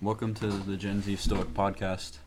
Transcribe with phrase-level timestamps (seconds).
[0.00, 2.18] welcome to the Gen Z Stoic podcast.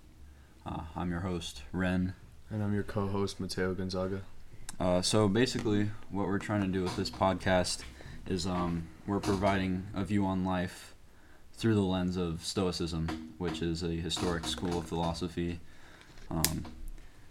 [0.66, 2.14] Uh, I'm your host, Ren.
[2.50, 4.21] And I'm your co host, Mateo Gonzaga.
[4.78, 7.79] Uh, so basically, what we're trying to do with this podcast
[8.28, 10.96] is um, we're providing a view on life
[11.54, 15.59] through the lens of Stoicism, which is a historic school of philosophy.
[16.29, 16.65] Um,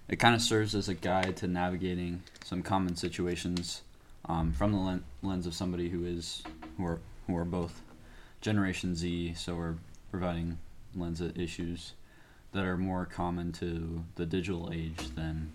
[0.09, 3.83] it kind of serves as a guide to navigating some common situations
[4.25, 6.43] um, from the len- lens of somebody who is
[6.79, 7.83] who are who are both
[8.41, 9.75] Generation Z, so we're
[10.11, 10.59] providing
[10.95, 11.93] lens issues
[12.53, 15.53] that are more common to the digital age than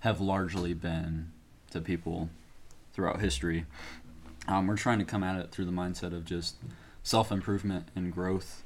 [0.00, 1.30] have largely been
[1.70, 2.28] to people
[2.92, 3.64] throughout history.
[4.48, 6.56] Um, we're trying to come at it through the mindset of just
[7.02, 8.64] self improvement and growth.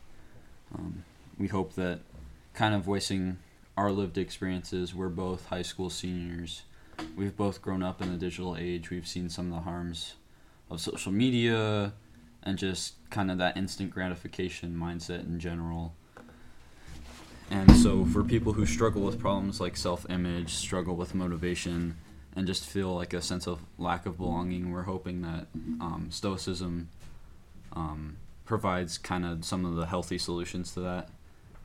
[0.74, 1.04] Um,
[1.38, 2.00] we hope that
[2.54, 3.38] kind of voicing
[3.76, 6.62] our lived experiences, we're both high school seniors.
[7.14, 8.88] We've both grown up in the digital age.
[8.88, 10.14] We've seen some of the harms
[10.70, 11.92] of social media
[12.46, 15.94] and just kind of that instant gratification mindset in general.
[17.50, 21.96] And so, for people who struggle with problems like self image, struggle with motivation,
[22.34, 25.46] and just feel like a sense of lack of belonging, we're hoping that
[25.80, 26.88] um, Stoicism
[27.72, 31.08] um, provides kind of some of the healthy solutions to that.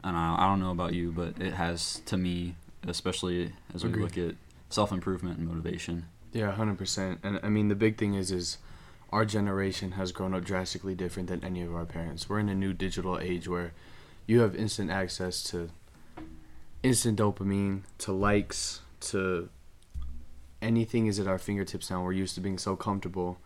[0.04, 2.56] And I, I don't know about you, but it has to me,
[2.88, 4.04] especially as we Agreed.
[4.04, 4.36] look at
[4.70, 6.06] self improvement and motivation.
[6.32, 7.18] Yeah, 100%.
[7.24, 8.58] And I mean, the big thing is, is
[9.12, 12.30] our generation has grown up drastically different than any of our parents.
[12.30, 13.74] We're in a new digital age where
[14.26, 15.70] you have instant access to
[16.82, 19.50] instant dopamine, to likes, to
[20.62, 22.04] anything is at our fingertips now.
[22.04, 23.38] We're used to being so comfortable.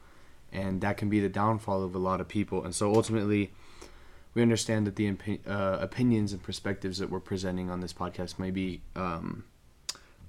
[0.52, 2.64] And that can be the downfall of a lot of people.
[2.64, 3.52] And so ultimately,
[4.34, 8.52] we understand that the uh, opinions and perspectives that we're presenting on this podcast may
[8.52, 9.46] be um,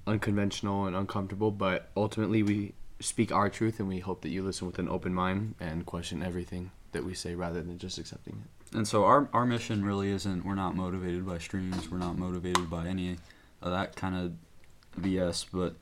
[0.07, 4.67] unconventional and uncomfortable, but ultimately we speak our truth and we hope that you listen
[4.67, 8.77] with an open mind and question everything that we say rather than just accepting it.
[8.77, 12.69] And so our our mission really isn't we're not motivated by streams, we're not motivated
[12.69, 13.17] by any
[13.63, 15.75] of that kind of BS, but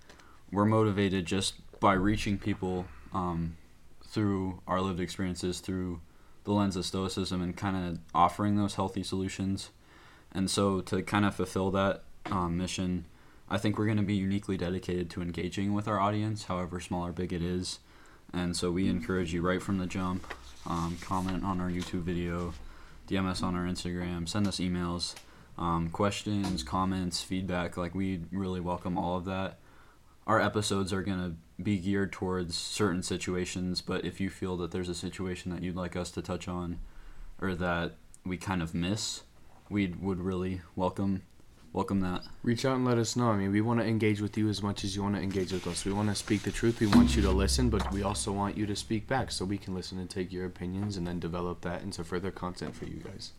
[0.51, 3.57] we're motivated just by reaching people um,
[4.07, 6.01] through our lived experiences, through
[6.45, 9.71] the lens of stoicism, and kind of offering those healthy solutions.
[10.33, 13.07] And so to kind of fulfill that um, mission,
[13.55, 17.07] I think we're going to be uniquely dedicated to engaging with our audience, however small
[17.07, 17.79] or big it is.
[18.33, 20.27] And so we encourage you right from the jump,
[20.67, 22.53] um, comment on our YouTube video,
[23.07, 25.15] DM us on our Instagram, send us emails,
[25.57, 27.77] um, questions, comments, feedback.
[27.77, 29.61] Like we really welcome all of that.
[30.27, 34.73] Our episodes are going to be geared towards certain situations, but if you feel that
[34.73, 36.81] there's a situation that you'd like us to touch on
[37.41, 37.93] or that
[38.27, 39.23] we kind of miss,
[39.71, 41.23] we would really welcome
[41.75, 42.23] welcome that.
[42.43, 43.31] Reach out and let us know.
[43.31, 45.53] I mean, we want to engage with you as much as you want to engage
[45.53, 45.85] with us.
[45.85, 46.81] We want to speak the truth.
[46.81, 49.59] We want you to listen, but we also want you to speak back so we
[49.59, 53.03] can listen and take your opinions and then develop that into further content for you
[53.05, 53.33] guys.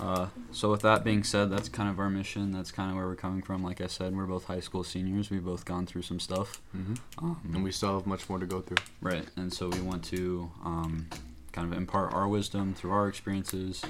[0.00, 2.52] Uh, so with that being said, that's kind of our mission.
[2.52, 3.62] That's kind of where we're coming from.
[3.62, 5.28] Like I said, we're both high school seniors.
[5.28, 6.62] We've both gone through some stuff.
[6.74, 7.24] Mm-hmm.
[7.24, 8.78] Um, And we still have much more to go through.
[9.02, 11.08] Right, and so we want to um,
[11.52, 13.82] kind of impart our wisdom through our experiences,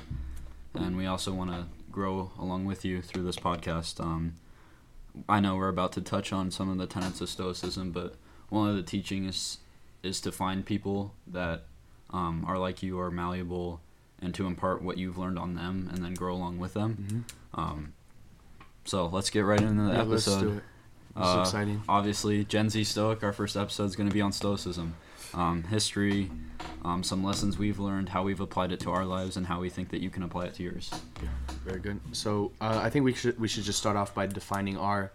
[0.75, 4.01] and we also want to grow along with you through this podcast.
[4.01, 4.35] Um,
[5.29, 8.15] I know we're about to touch on some of the tenets of Stoicism, but
[8.51, 9.59] one of the teachings
[10.03, 11.65] is to find people that
[12.11, 13.81] um, are like you, are malleable,
[14.21, 17.25] and to impart what you've learned on them, and then grow along with them.
[17.55, 17.61] Mm-hmm.
[17.61, 17.93] Um,
[18.85, 20.31] so let's get right into the Yeah, episode.
[20.33, 20.63] let's do it.
[21.17, 21.83] It's Uh, exciting.
[21.89, 23.23] obviously Gen Z Stoic.
[23.25, 24.95] Our first episode is going to be on Stoicism,
[25.35, 26.31] um, history,
[26.85, 29.69] um, some lessons we've learned, how we've applied it to our lives, and how we
[29.69, 30.91] think that you can apply it to yours.
[31.23, 31.29] Yeah,
[31.65, 32.01] very good.
[32.13, 35.13] So uh, I think we should we should just start off by defining our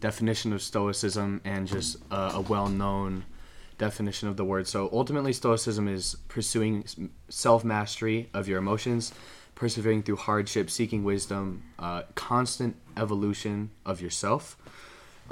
[0.00, 3.24] definition of stoicism and just uh, a well-known
[3.78, 4.66] definition of the word.
[4.66, 6.84] So ultimately, stoicism is pursuing
[7.28, 9.12] self-mastery of your emotions,
[9.54, 14.56] persevering through hardship, seeking wisdom, uh, constant evolution of yourself.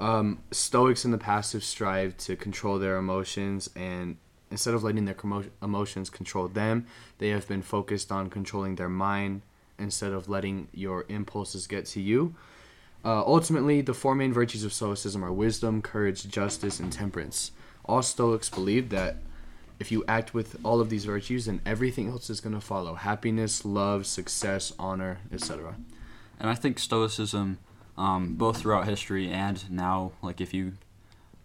[0.00, 4.16] Um, Stoics in the past have strived to control their emotions, and
[4.50, 6.86] instead of letting their commo- emotions control them,
[7.18, 9.42] they have been focused on controlling their mind
[9.78, 12.34] instead of letting your impulses get to you.
[13.04, 17.52] Uh, ultimately, the four main virtues of Stoicism are wisdom, courage, justice, and temperance.
[17.84, 19.16] All Stoics believe that
[19.78, 22.94] if you act with all of these virtues, then everything else is going to follow
[22.94, 25.76] happiness, love, success, honor, etc.
[26.38, 27.58] And I think Stoicism,
[28.00, 30.72] um, both throughout history and now, like if you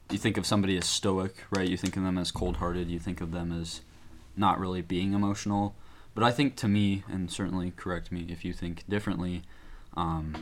[0.10, 1.68] you think of somebody as stoic, right?
[1.68, 2.90] You think of them as cold-hearted.
[2.90, 3.82] You think of them as
[4.38, 5.76] not really being emotional.
[6.14, 9.42] But I think to me, and certainly correct me if you think differently,
[9.98, 10.36] um,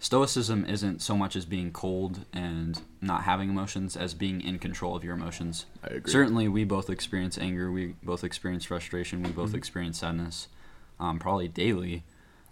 [0.00, 4.94] Stoicism isn't so much as being cold and not having emotions as being in control
[4.94, 5.66] of your emotions.
[5.82, 6.12] I agree.
[6.12, 7.72] Certainly, we both experience anger.
[7.72, 9.24] We both experience frustration.
[9.24, 9.56] We both Mhm.
[9.56, 10.46] experience sadness,
[11.00, 12.04] um, probably daily.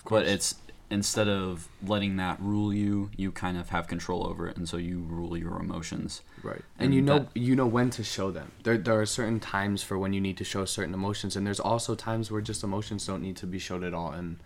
[0.08, 0.54] but it's
[0.90, 4.76] instead of letting that rule you, you kind of have control over it, and so
[4.76, 6.22] you rule your emotions.
[6.42, 6.62] Right.
[6.78, 8.52] And And you know that- you know when to show them.
[8.62, 11.60] There there are certain times for when you need to show certain emotions and there's
[11.60, 14.38] also times where just emotions don't need to be showed at all and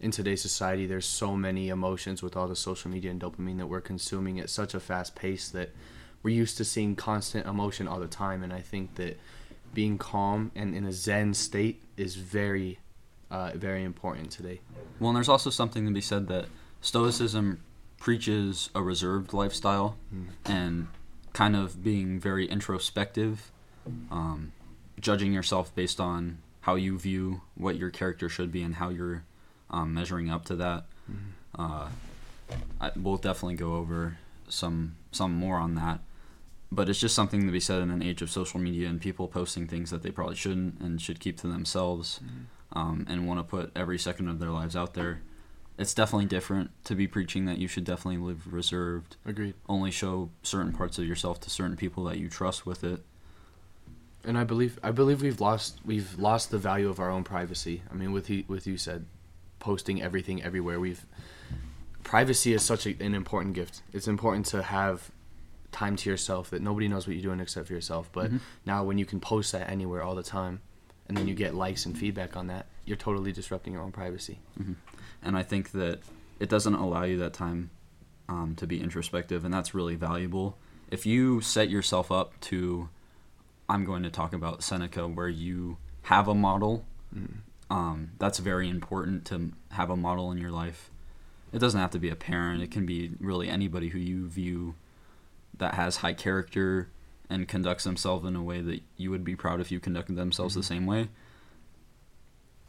[0.00, 3.66] in today's society there's so many emotions with all the social media and dopamine that
[3.66, 5.70] we're consuming at such a fast pace that
[6.22, 9.18] we're used to seeing constant emotion all the time and I think that
[9.74, 12.78] being calm and in a zen state is very
[13.30, 14.60] uh, very important today.
[14.98, 16.46] Well, and there's also something to be said that
[16.80, 17.60] Stoicism
[17.98, 19.96] preaches a reserved lifestyle
[20.44, 20.88] and
[21.32, 23.50] kind of being very introspective,
[24.10, 24.52] um,
[25.00, 29.24] judging yourself based on how you view what your character should be and how you're
[29.70, 30.84] um, measuring up to that.
[31.58, 31.88] Uh,
[32.80, 36.00] I, we'll definitely go over some some more on that.
[36.70, 39.26] But it's just something to be said in an age of social media and people
[39.26, 42.20] posting things that they probably shouldn't and should keep to themselves
[42.72, 45.20] um, and want to put every second of their lives out there.
[45.78, 49.54] It's definitely different to be preaching that you should definitely live reserved, Agreed.
[49.68, 53.00] only show certain parts of yourself to certain people that you trust with it.
[54.24, 57.82] and I believe I believe we've lost we've lost the value of our own privacy.
[57.90, 59.06] I mean, with you, with you said,
[59.60, 60.80] posting everything everywhere.
[60.80, 61.06] We've
[62.02, 63.82] privacy is such a, an important gift.
[63.92, 65.10] It's important to have
[65.70, 68.10] time to yourself that nobody knows what you're doing except for yourself.
[68.12, 68.40] But Mhm.
[68.66, 70.60] now when you can post that anywhere all the time,
[71.08, 74.38] and then you get likes and feedback on that, you're totally disrupting your own privacy.
[75.22, 76.00] And I think that
[76.38, 77.70] it doesn't allow you that time
[78.28, 80.56] um, to be introspective, and that's really valuable.
[80.90, 82.88] If you set yourself up to,
[83.68, 86.84] I'm going to talk about Seneca, where you have a model,
[87.70, 90.90] um, that's very important to have a model in your life.
[91.52, 94.74] It doesn't have to be a parent, it can be really anybody who you view
[95.56, 96.88] that has high character
[97.30, 100.54] and conducts themselves in a way that you would be proud if you conducted themselves
[100.54, 100.74] the mm-hmm.
[100.74, 101.08] same way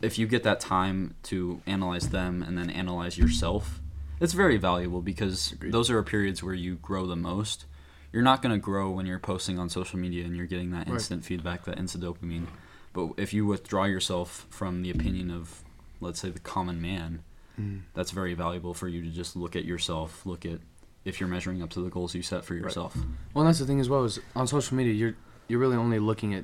[0.02, 3.82] if you get that time to analyze them and then analyze yourself,
[4.20, 5.72] it's very valuable because Agreed.
[5.72, 7.66] those are periods where you grow the most.
[8.12, 10.88] You're not going to grow when you're posting on social media and you're getting that
[10.88, 10.96] Right.
[10.96, 12.48] instant feedback, that instant dopamine.
[12.94, 15.64] But if you withdraw yourself from the opinion of,
[16.02, 17.24] let's say, the common man,
[17.60, 17.82] mm.
[17.94, 20.60] that's very valuable for you to just look at yourself, look at
[21.06, 22.96] if you're measuring up to the goals you set for yourself.
[23.34, 25.16] Well, that's the thing as well is on social media, you're
[25.48, 26.44] you're really only looking at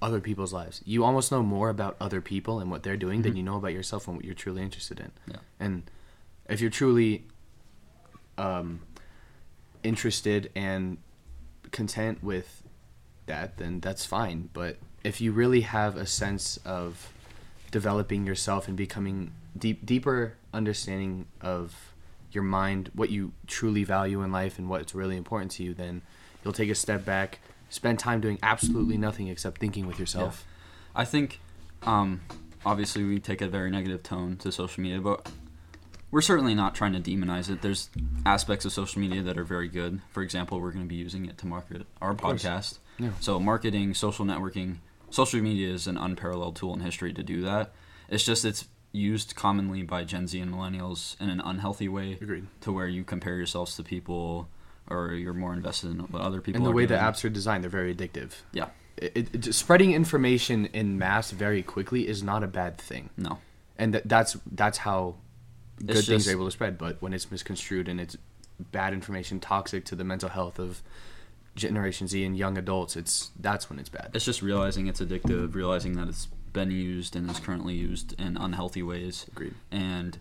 [0.00, 0.80] other people's lives.
[0.86, 3.36] You almost know more about other people and what they're doing than Mhm.
[3.38, 5.10] you know about yourself and what you're truly interested in.
[5.26, 5.36] Yeah.
[5.60, 5.82] And
[6.48, 7.24] if you're truly
[8.38, 8.80] um,
[9.82, 10.98] interested and
[11.72, 12.62] content with
[13.26, 14.48] that, then that's fine.
[14.52, 17.12] But if you really have a sense of
[17.70, 21.87] developing yourself and becoming deep, deeper understanding of
[22.32, 26.02] your mind, what you truly value in life, and what's really important to you, then
[26.44, 27.40] you'll take a step back,
[27.70, 30.46] spend time doing absolutely nothing except thinking with yourself.
[30.94, 31.40] I think,
[31.82, 32.20] um,
[32.64, 35.30] obviously, we take a very negative tone to social media, but
[36.10, 37.62] we're certainly not trying to demonize it.
[37.62, 37.90] There's
[38.24, 40.00] aspects of social media that are very good.
[40.10, 42.42] For example, we're going to be using it to market our course.
[42.42, 42.78] podcast.
[42.98, 43.10] Yeah.
[43.20, 44.76] So, marketing, social networking,
[45.10, 47.72] social media is an unparalleled tool in history to do that.
[48.08, 52.46] It's just it's used commonly by Gen Z and millennials in an unhealthy way, Agreed.
[52.62, 54.48] to where you compare yourselves to people,
[54.88, 56.58] or you're more invested in what other people.
[56.60, 58.32] And the way the apps are designed, they're very addictive.
[58.52, 58.68] Yeah.
[58.96, 63.38] It, it, spreading information in mass very quickly is not a bad thing, No.
[63.78, 65.14] and that, that's that's how
[65.78, 66.78] good It's things just- are able to spread.
[66.78, 68.16] But when it's misconstrued and it's
[68.72, 70.82] bad information, toxic to the mental health of
[71.54, 74.10] Generation Z and young adults, it's that's when it's bad.
[74.14, 78.36] It's just realizing it's addictive, realizing that it's been used and is currently used in
[78.36, 79.54] unhealthy ways, Agreed.
[79.70, 80.18] and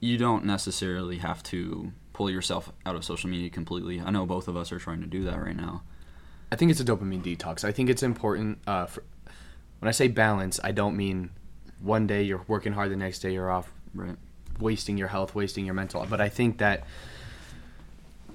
[0.00, 4.00] you don't necessarily have to pull yourself out of social media completely.
[4.00, 5.82] I know both of us are trying to do that right now.
[6.52, 7.64] I think it's a dopamine detox.
[7.64, 8.58] I think it's important.
[8.66, 9.02] Uh, for,
[9.78, 11.30] when I say balance, I don't mean
[11.80, 14.16] one day you're working hard, the next day you're off, Right.
[14.58, 16.04] wasting your health, wasting your mental.
[16.08, 16.84] But I think that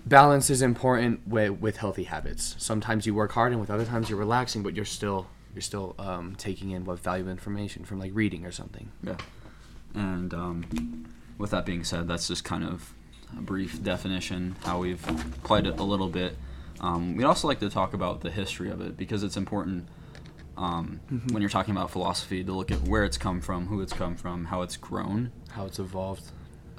[0.06, 2.56] balance is important with, with healthy habits.
[2.58, 5.96] Sometimes you work hard, and with other times you're relaxing, but you're still you're still
[5.98, 8.92] um, taking in what valuable information from like reading or something.
[9.02, 9.16] Yeah.
[9.94, 11.06] And um,
[11.38, 12.94] with that being said, that's just kind of
[13.38, 16.38] a brief definition, how we've applied it a little bit.
[16.82, 19.88] Um, we'd also like to talk about the history of it because it's important
[20.58, 21.00] um,
[21.32, 24.16] when you're talking about philosophy to look at where it's come from, who it's come
[24.16, 25.32] from, how it's grown.
[25.52, 26.32] How it's evolved.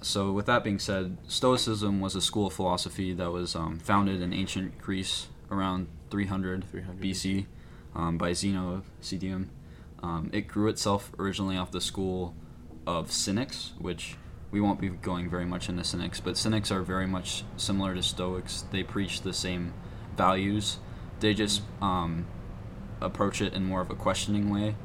[0.03, 4.21] So, with that being said, Stoicism was a school of philosophy that was um, founded
[4.21, 7.47] in ancient Greece around 300, 300 BC
[7.97, 9.49] um, by Zeno of Citium.
[10.03, 12.35] Um, it grew itself originally off the school
[12.87, 14.17] of Cynics, which
[14.51, 18.03] we won't be going very much into Cynics, but Cynics are very much similar to
[18.03, 18.65] Stoics.
[18.71, 19.73] They preach the same
[20.17, 20.79] values,
[21.21, 22.27] they just um,
[23.01, 24.77] approach it in more of a questioning way.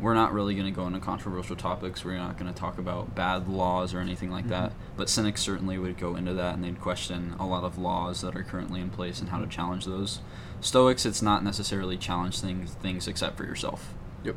[0.00, 2.04] We're not really going to go into controversial topics.
[2.04, 4.72] We're not going to talk about bad laws or anything like that.
[4.96, 8.34] But cynics certainly would go into that and they'd question a lot of laws that
[8.34, 10.20] are currently in place and how to challenge those.
[10.60, 13.94] Stoics, it's not necessarily challenge things things except for yourself.
[14.24, 14.36] Yep.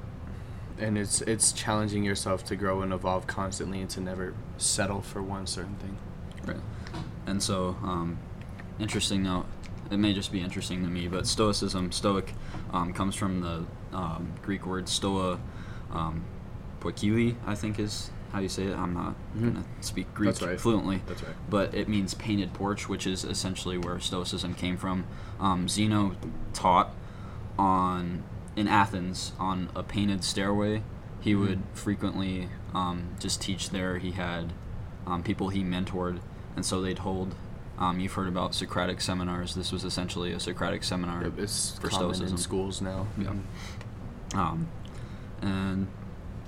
[0.79, 5.21] And it's it's challenging yourself to grow and evolve constantly and to never settle for
[5.21, 5.97] one certain thing.
[6.45, 6.61] Right.
[7.25, 8.19] And so, um,
[8.79, 9.45] interesting note.
[9.91, 12.33] It may just be interesting to me, but Stoicism, Stoic,
[12.71, 15.39] um, comes from the um, Greek word stoa,
[15.91, 16.23] um,
[16.81, 18.75] poikili, I think is how you say it.
[18.75, 19.53] I'm not Mhm.
[19.53, 20.59] gonna speak Greek That's right.
[20.59, 21.35] fluently, That's right.
[21.49, 25.05] but it means painted porch, which is essentially where Stoicism came from.
[25.39, 26.15] Um, Zeno
[26.53, 26.91] taught
[27.57, 28.23] on
[28.55, 30.83] in Athens on a painted stairway.
[31.21, 33.97] He would frequently um, just teach there.
[33.99, 34.51] He had
[35.05, 36.19] um, people he mentored,
[36.55, 37.35] and so they'd hold.
[37.77, 39.53] Um, you've heard about Socratic seminars.
[39.55, 41.23] This was essentially a Socratic seminar.
[41.37, 42.29] It's for Stoicism.
[42.35, 43.07] in schools now.
[43.17, 43.33] Yeah.
[44.33, 44.67] Um,
[45.41, 45.87] and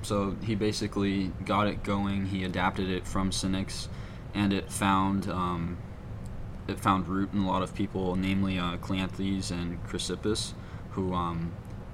[0.02, 2.28] so he basically got it going.
[2.28, 3.90] He adapted it from Cynics,
[4.34, 5.78] and it found um,
[6.68, 10.54] it found root in a lot of people, namely uh, Cleanthes and Chrysippus,
[10.92, 11.52] who um,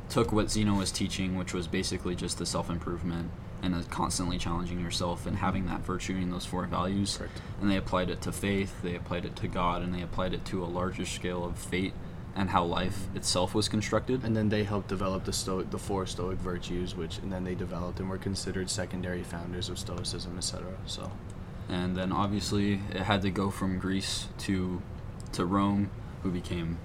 [0.10, 3.32] took what Zeno was teaching, which was basically just the self improvement
[3.64, 7.18] and uh, constantly challenging yourself and having that virtue in those four values.
[7.18, 7.42] Correct.
[7.62, 10.44] And they applied it to faith, they applied it to God, and they applied it
[10.46, 11.94] to a larger scale of fate
[12.36, 14.24] and how life itself was constructed.
[14.24, 17.56] And then they helped develop the stoic, the four stoic virtues, which and then they
[17.56, 20.66] developed and were considered secondary founders of Stoicism, etc.
[20.86, 21.12] So
[21.70, 24.82] and then obviously it had to go from Greece to
[25.34, 25.90] to Rome,
[26.24, 26.78] who became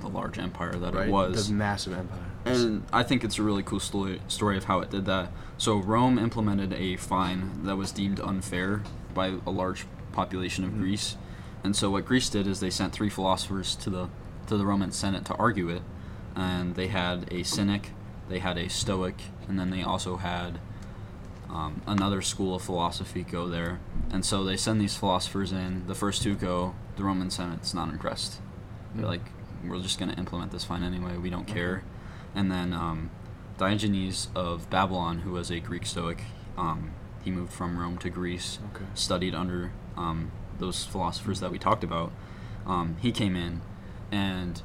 [0.00, 1.48] the large empire that right, it was.
[1.48, 2.24] the massive empire.
[2.44, 5.32] And I think it's a really cool story story of how it did that.
[5.58, 8.82] So Rome implemented a fine that was deemed unfair
[9.14, 10.78] by a large population of Mhm.
[10.78, 11.16] Greece,
[11.64, 14.08] and so what Greece did is they sent three philosophers to the
[14.48, 15.82] to the Roman Senate to argue it,
[16.34, 17.90] and they had a Cynic,
[18.28, 19.16] they had a Stoic,
[19.48, 20.58] and then they also had
[21.50, 23.80] um, another school of philosophy go there.
[24.10, 25.86] And so they send these philosophers in.
[25.86, 26.74] The first two go.
[26.96, 28.40] The Roman Senate's not impressed.
[28.94, 29.08] They're Mm.
[29.08, 29.30] like,
[29.66, 31.16] we're just going to implement this fine anyway.
[31.16, 31.82] We don't care.
[32.34, 33.10] And then um,
[33.56, 36.22] Diogenes of Babylon, who was a Greek Stoic,
[36.58, 36.90] um,
[37.24, 38.84] he moved from Rome to Greece, Okay.
[38.94, 42.12] studied under um, those philosophers that we talked about.
[42.66, 43.62] Um, he came in,
[44.12, 44.62] and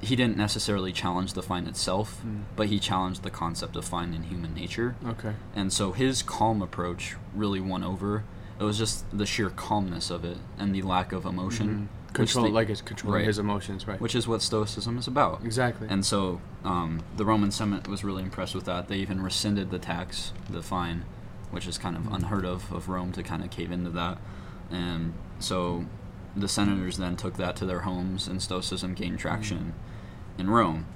[0.00, 2.42] he didn't necessarily challenge the fine itself, Mm.
[2.54, 4.94] but he challenged the concept of fine in human nature.
[5.06, 5.34] Okay.
[5.54, 8.24] And so his calm approach really won over.
[8.60, 11.68] It was just the sheer calmness of it and the lack of emotion.
[11.68, 12.18] Mhm.
[12.18, 13.26] which Control, like it's controlling right.
[13.26, 14.00] his emotions, right?
[14.00, 15.44] which is what Stoicism is about.
[15.44, 15.86] exactly.
[15.90, 18.88] And so um, the Roman Senate was really impressed with that.
[18.88, 21.04] They even rescinded the tax, the fine,
[21.50, 24.16] which is kind of unheard of of Rome to kind of cave into that.
[24.70, 25.84] And so
[26.36, 29.72] the senators then took that to their homes, and Stoicism gained traction
[30.38, 30.86] in Rome.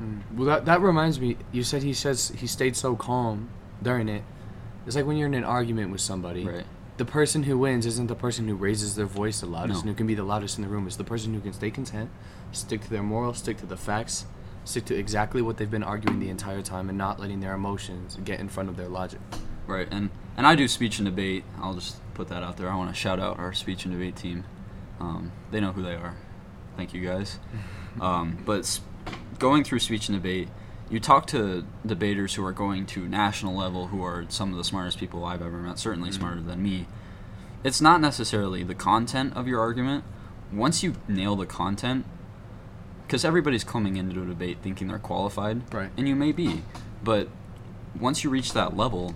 [0.00, 0.22] Mm.
[0.34, 1.36] Well, that that reminds me.
[1.52, 3.50] You said he says he stayed so calm
[3.82, 4.22] during it.
[4.86, 6.46] It's like when you're in an argument with somebody.
[6.46, 6.64] Right.
[6.96, 9.80] The person who wins isn't the person who raises their voice the loudest No.
[9.80, 10.86] and who can be the loudest in the room.
[10.86, 12.10] It's the person who can stay content,
[12.52, 14.26] stick to their morals, stick to the facts,
[14.64, 18.18] stick to exactly what they've been arguing the entire time, and not letting their emotions
[18.22, 19.20] get in front of their logic.
[19.66, 21.44] Right, and and I do speech and debate.
[21.60, 22.70] I'll just put that out there.
[22.70, 24.44] I want to shout out our speech and debate team.
[25.00, 26.14] Um, they know who they are.
[26.76, 27.38] Thank you guys.
[28.00, 28.80] Um, but
[29.38, 30.48] going through speech and debate,
[30.90, 34.64] you talk to debaters who are going to national level, who are some of the
[34.64, 36.14] smartest people I've ever met, certainly Mhm.
[36.14, 36.86] smarter than me.
[37.64, 40.04] It's not necessarily the content of your argument.
[40.52, 42.04] Once you nail the content,
[43.06, 45.90] because everybody's coming into a debate thinking they're qualified, Right.
[45.96, 46.62] and you may be,
[47.02, 47.28] but
[47.98, 49.14] once you reach that level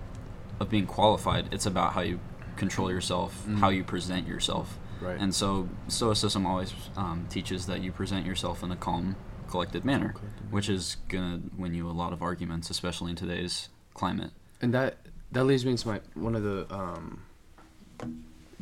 [0.61, 2.21] of being qualified, it's about how you
[2.57, 3.59] control yourself, Mhm.
[3.59, 4.79] how you present yourself.
[5.01, 5.19] Right.
[5.21, 9.17] And so Stoicism always um, teaches that you present yourself in a calm,
[9.49, 13.69] collected manner, Collected which is gonna win you a lot of arguments, especially in today's
[13.93, 14.31] climate.
[14.63, 14.99] And that
[15.33, 17.23] that leads me into my one of the um,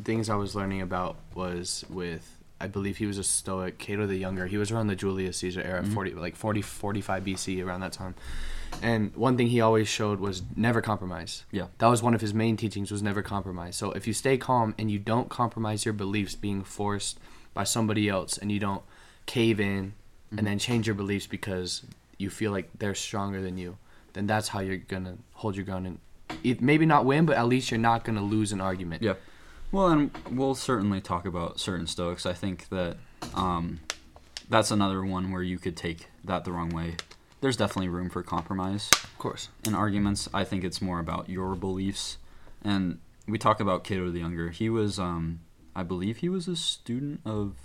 [0.02, 4.16] things I was learning about was with I believe he was a Stoic, Cato the
[4.16, 4.46] Younger.
[4.46, 5.92] He was around the Julius Caesar era, Mhm.
[5.94, 8.14] 40 like 40 45 BC around that time.
[8.80, 11.44] And one thing he always showed was never compromise.
[11.50, 11.66] Yeah.
[11.78, 13.74] That was one of his main teachings was never compromise.
[13.76, 17.18] So if you stay calm and you don't compromise your beliefs being forced
[17.52, 18.82] by somebody else and you don't
[19.26, 19.94] cave in
[20.32, 20.38] Mhm.
[20.38, 21.82] and then change your beliefs because
[22.16, 23.76] you feel like they're stronger than you,
[24.12, 25.98] then that's how you're going to hold your ground and
[26.44, 29.02] it, maybe not win, but at least you're not going to lose an argument.
[29.02, 29.14] Yeah.
[29.72, 32.26] Well, and we'll certainly talk about certain Stoics.
[32.26, 32.98] I think that
[33.34, 33.80] um,
[34.48, 36.96] that's another one where you could take that the wrong way.
[37.40, 39.48] There's definitely room for compromise Of course.
[39.66, 40.28] in arguments.
[40.34, 42.18] I think it's more about your beliefs.
[42.62, 44.50] And we talk about Cato the Younger.
[44.50, 45.40] He was, um,
[45.74, 47.56] I believe, he was a student of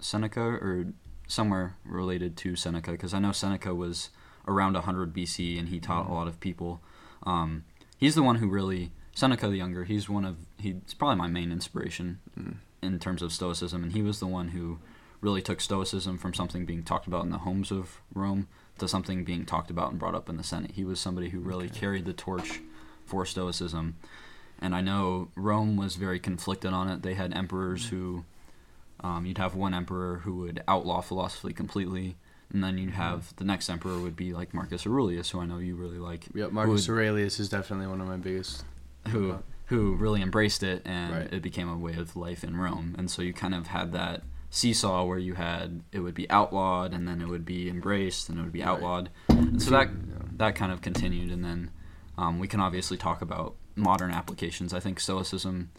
[0.00, 0.86] Seneca or
[1.28, 4.08] somewhere related to Seneca, because I know Seneca was
[4.48, 6.80] around 100 BC, and he taught a lot of people.
[7.24, 7.64] Um,
[7.98, 9.84] he's the one who really Seneca the Younger.
[9.84, 12.56] He's one of he's probably my main inspiration Mm.
[12.82, 14.78] in terms of Stoicism, and he was the one who
[15.20, 19.24] really took Stoicism from something being talked about in the homes of Rome to something
[19.24, 20.72] being talked about and brought up in the Senate.
[20.72, 21.78] He was somebody who really Okay.
[21.80, 22.60] carried the torch
[23.06, 23.94] for Stoicism,
[24.60, 27.02] and I know Rome was very conflicted on it.
[27.02, 28.24] They had emperors who,
[29.00, 32.16] um, you'd have one emperor who would outlaw philosophy completely.
[32.52, 35.58] And then you'd have the next emperor would be like Marcus Aurelius, who I know
[35.58, 38.64] you really like, Yep, Marcus would- Aurelius is definitely one of my biggest.
[39.08, 41.32] Who who really embraced it and Right.
[41.32, 42.94] it became a way of life in Rome.
[42.98, 46.92] And so you kind of had that seesaw where you had it would be outlawed
[46.92, 48.68] and then it would be embraced and it would be Right.
[48.68, 49.08] outlawed.
[49.28, 50.22] And so that Yeah.
[50.36, 51.70] that kind of continued and then
[52.18, 54.72] um, we can obviously talk about modern applications.
[54.74, 55.70] I think Stoicism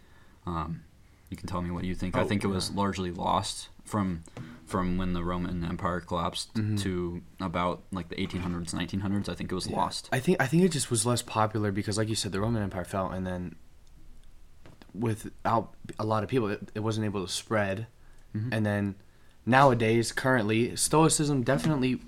[0.47, 0.81] um,
[1.29, 2.15] you can tell me what you think.
[2.17, 2.77] I Oh, think it was yeah.
[2.77, 4.23] largely lost from
[4.65, 6.79] from when the Roman Empire collapsed Mhm.
[6.81, 9.29] to about like the 1800s, 1900s.
[9.29, 9.77] I think it was Yeah.
[9.77, 10.09] lost.
[10.11, 12.63] I think I think it just was less popular because, like you said, the Roman
[12.63, 13.55] Empire fell, and then
[14.93, 17.87] without a lot of people, it, it wasn't able to spread.
[18.35, 18.49] Mhm.
[18.51, 18.95] And then
[19.45, 21.99] nowadays, currently, Stoicism definitely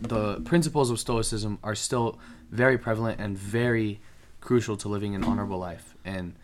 [0.00, 2.18] the principles of Stoicism are still
[2.50, 4.00] very prevalent and very
[4.40, 5.94] crucial to living an honorable life.
[6.04, 6.34] And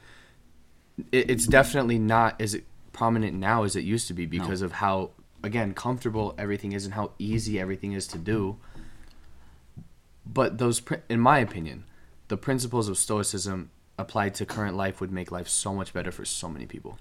[1.13, 2.57] it, it's definitely not as
[2.93, 5.11] prominent now as it used to be because of how
[5.43, 8.57] again comfortable everything is and how easy everything is to do
[10.27, 11.85] but those in my opinion
[12.29, 16.25] the principles of stoicism applied to current life would make life so much better for
[16.25, 16.99] so many people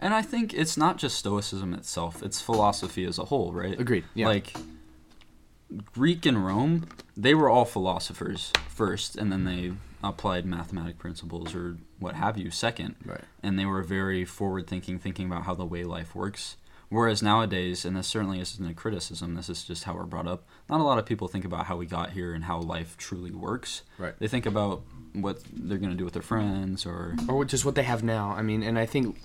[0.00, 3.78] And I think it's not just Stoicism itself; it's philosophy as a whole, right?
[3.78, 4.52] agreed yeah Like
[5.94, 9.72] Greek and Rome, they were all philosophers first, and then they
[10.04, 12.96] applied mathematic principles or what have you second.
[13.04, 16.56] right And they were very forward-thinking, thinking about how the way life works.
[16.92, 20.46] Whereas nowadays, and this certainly isn't a criticism, this is just how we're brought up.
[20.68, 23.30] Not a lot of people think about how we got here and how life truly
[23.30, 23.82] works.
[23.98, 24.82] right They think about
[25.12, 28.30] what they're going to do with their friends or or just what they have now
[28.30, 29.20] i mean and i think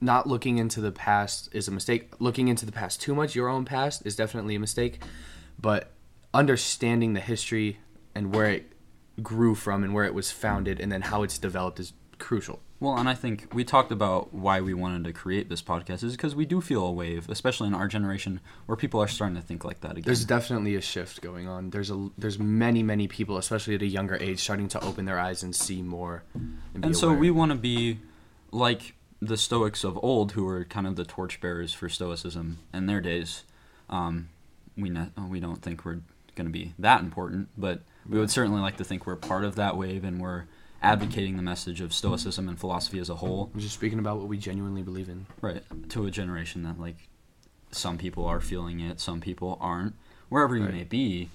[0.00, 3.48] not looking into the past is a mistake looking into the past too much your
[3.48, 5.02] own past is definitely a mistake
[5.60, 5.92] but
[6.32, 7.78] understanding the history
[8.14, 8.72] and where it
[9.22, 12.96] grew from and where it was founded and then how it's developed is crucial Well,
[12.96, 16.36] and I think we talked about why we wanted to create this podcast is because
[16.36, 19.64] we do feel a wave, especially in our generation, where people are starting to think
[19.64, 20.04] like that again.
[20.04, 21.70] There's definitely a shift going on.
[21.70, 25.18] There's a there's many many people, especially at a younger age, starting to open their
[25.18, 26.22] eyes and see more.
[26.34, 27.98] And, and so we want to be
[28.52, 33.00] like the Stoics of old, who were kind of the torchbearers for Stoicism in their
[33.00, 33.42] days.
[33.90, 34.28] Um,
[34.76, 36.00] we ne- we don't think we're
[36.36, 39.56] going to be that important, but we would certainly like to think we're part of
[39.56, 40.44] that wave, and we're
[40.82, 43.50] advocating the message of Stoicism and philosophy as a whole.
[43.52, 45.26] I'm just speaking about what we genuinely believe in.
[45.40, 47.08] right to a generation that like
[47.70, 49.94] some people are feeling it some people aren't
[50.30, 50.72] wherever you Right.
[50.74, 51.28] may be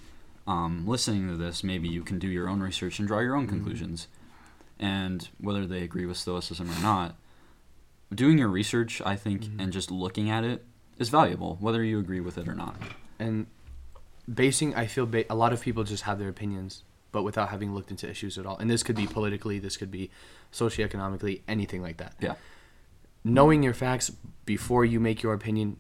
[0.48, 3.46] um, listening to this maybe you can do your own research and draw your own
[3.46, 3.50] Mhm.
[3.50, 4.08] conclusions
[4.80, 7.16] and whether they agree with stoicism or not
[8.14, 9.60] doing your research i think Mhm.
[9.62, 10.66] and just looking at it
[10.98, 12.76] is valuable whether you agree with it or not
[13.20, 13.46] And
[14.34, 17.74] basing, I feel ba- a lot of people just have their opinions, but without having
[17.74, 18.58] looked into issues at all.
[18.58, 20.10] And this could be politically, this could be
[20.52, 22.16] socioeconomically, anything like that.
[22.20, 22.34] Yeah.
[23.24, 24.12] Knowing your facts
[24.46, 25.78] before you make your opinion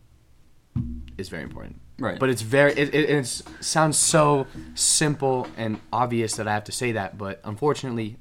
[1.17, 1.81] is very important.
[1.99, 6.63] right But it's very it, it it's, sounds so simple and obvious that I have
[6.65, 8.17] to say that, but unfortunately,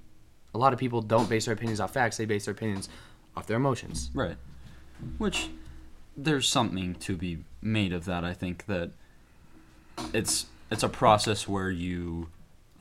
[0.55, 2.17] a lot of people don't base their opinions off facts.
[2.17, 2.89] They base their opinions
[3.37, 4.11] off their emotions.
[4.13, 4.37] Right.
[5.19, 5.51] Which
[6.17, 8.25] there's something to be made of that.
[8.25, 8.91] I think that
[10.15, 12.29] it's it's a process where you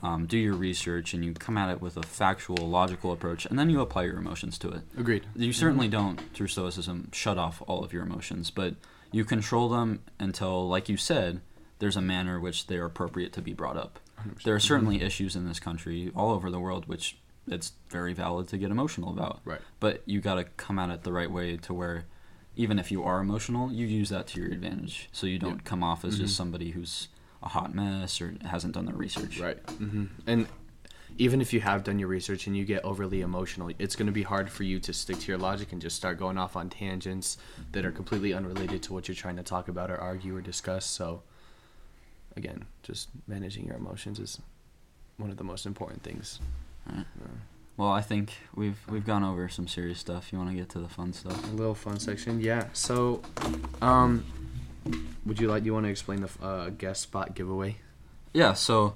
[0.04, 3.58] um, do your research and you come at it with a factual, logical approach, and
[3.60, 4.82] then you apply your emotions to it.
[4.98, 5.26] Agreed.
[5.36, 8.76] You certainly don't, through Stoicism, shut off all of your emotions, but
[9.12, 11.42] you control them until, like you said,
[11.80, 14.00] there's a manner which they are appropriate to be brought up.
[14.44, 18.48] There are certainly issues in this country, all over the world, which it's very valid
[18.50, 19.60] to get emotional about Right.
[19.80, 22.06] but you got to come at it the right way to where
[22.56, 25.62] even if you are emotional you use that to your advantage so you don't Yeah.
[25.64, 26.20] come off as Mhm.
[26.20, 27.08] just somebody who's
[27.44, 29.58] a hot mess or hasn't done their research Right.
[29.78, 30.48] hmm And
[31.18, 34.12] even if you have done your research and you get overly emotional, it's going to
[34.14, 36.70] be hard for you to stick to your logic and just start going off on
[36.70, 37.38] tangents
[37.74, 40.86] that are completely unrelated to what you're trying to talk about or argue or discuss.
[40.86, 41.22] So,
[42.38, 44.40] again, just managing your emotions is
[45.18, 46.40] one of the most important things.
[46.90, 47.06] Right.
[47.78, 50.80] Well i think we've we've gone over some serious stuff you want to get to
[50.80, 52.66] the fun stuff a little fun section, yeah.
[52.74, 53.22] So,
[53.82, 54.24] um,
[55.26, 55.64] would you like?
[55.64, 57.78] Do you want to explain the uh, guest spot giveaway?
[58.34, 58.96] yeah so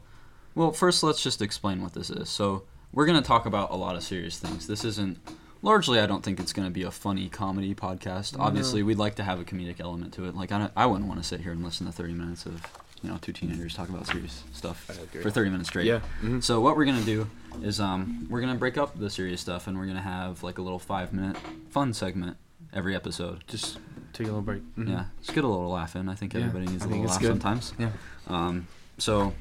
[0.56, 3.76] well first let's just explain what this is so we're going to talk about a
[3.76, 5.18] lot of serious things this isn't
[5.62, 8.46] largely i don't think it's going to be a funny comedy podcast No.
[8.46, 11.22] obviously we'd like to have a comedic element to it like i, I wouldn't want
[11.22, 12.66] to sit here and listen to 30 minutes of
[13.04, 14.90] you know two teenagers talk about serious stuff
[15.22, 15.86] for 30 minutes straight.
[15.86, 16.00] Yeah.
[16.24, 16.42] mhm.
[16.42, 17.30] So what we're gonna do
[17.62, 20.62] is um, we're gonna break up the serious stuff and we're gonna have like a
[20.62, 21.36] little five minute
[21.70, 22.38] fun segment
[22.76, 23.44] every episode.
[23.48, 23.80] Just
[24.14, 24.62] take a little break.
[24.76, 24.90] Mhm.
[24.90, 26.08] Yeah, just get a little laugh in.
[26.10, 27.28] I think Yeah, everybody needs I a little laugh good.
[27.30, 27.74] sometimes.
[27.80, 27.92] Yeah.
[28.28, 29.34] Um, so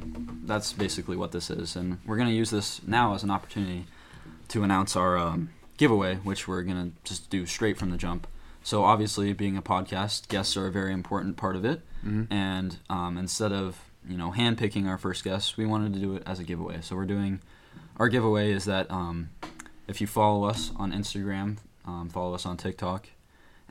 [0.44, 3.87] that's basically what this is, and we're gonna use this now as an opportunity
[4.49, 8.27] to announce our um, giveaway, which we're gonna just do straight from the jump.
[8.62, 12.27] So obviously, being a podcast, guests are a very important part of it, Mhm.
[12.31, 16.23] and um, instead of you know handpicking our first guest, we wanted to do it
[16.27, 16.81] as a giveaway.
[16.83, 17.40] So we're doing
[17.97, 19.31] our giveaway is that um,
[19.87, 23.07] if you follow us on Instagram, um, follow us on TikTok,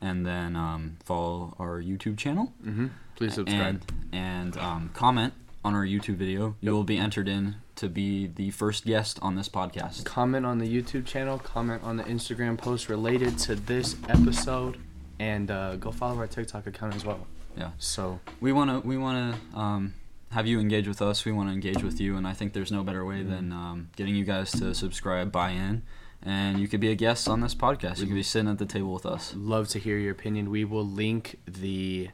[0.07, 2.89] and then um, follow our YouTube channel Mhm.
[3.15, 3.81] Please subscribe.
[4.11, 5.33] and and um, comment
[5.65, 9.35] on our YouTube video, you will be entered in to be the first guest on
[9.35, 10.03] this podcast.
[10.05, 14.77] comment on the YouTube channel, comment on the Instagram post related to this episode,
[15.19, 17.25] and uh, go follow our TikTok account as well.
[17.57, 17.71] Yeah.
[17.79, 19.93] So We wanna we wanna um,
[20.31, 21.23] have you engage with us.
[21.25, 23.89] We want to engage with you, and I think there's no better way than um,
[23.95, 25.83] getting you guys to subscribe, buy in,
[26.25, 27.99] and you could be a guest on this podcast.
[27.99, 29.33] You could be sitting at the table with us.
[29.35, 30.49] love to hear your opinion.
[30.49, 32.09] We will link the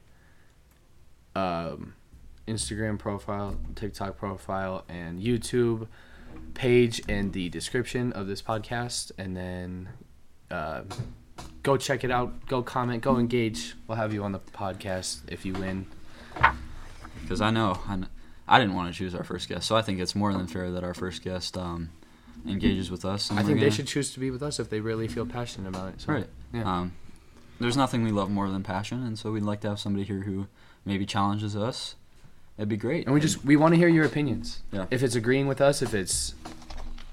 [1.35, 1.93] um,
[2.47, 5.87] Instagram profile, TikTok profile, and YouTube
[6.53, 9.89] page in the description of this podcast, and then
[10.49, 10.81] uh,
[11.63, 12.47] go check it out.
[12.47, 13.03] Go comment.
[13.03, 13.75] Go engage.
[13.87, 15.85] We'll have you on the podcast if you win.
[17.21, 18.07] Because I know I, kn-
[18.47, 20.71] I didn't want to choose our first guest, so I think it's more than fair
[20.71, 21.89] that our first guest um,
[22.47, 23.29] engages with us.
[23.29, 25.25] and I think they gonna- should choose to be with us if they really feel
[25.25, 26.01] passionate about it.
[26.01, 26.27] So, Right.
[26.53, 26.63] Yeah.
[26.79, 26.93] Um,
[27.59, 30.21] there's nothing we love more than passion, and so we'd like to have somebody here
[30.21, 30.47] who
[30.85, 31.95] maybe challenges us.
[32.57, 33.05] It'd be great.
[33.05, 34.61] and we just we want to hear your opinions.
[34.71, 34.85] Yeah.
[34.91, 36.33] If it's agreeing with us, if it's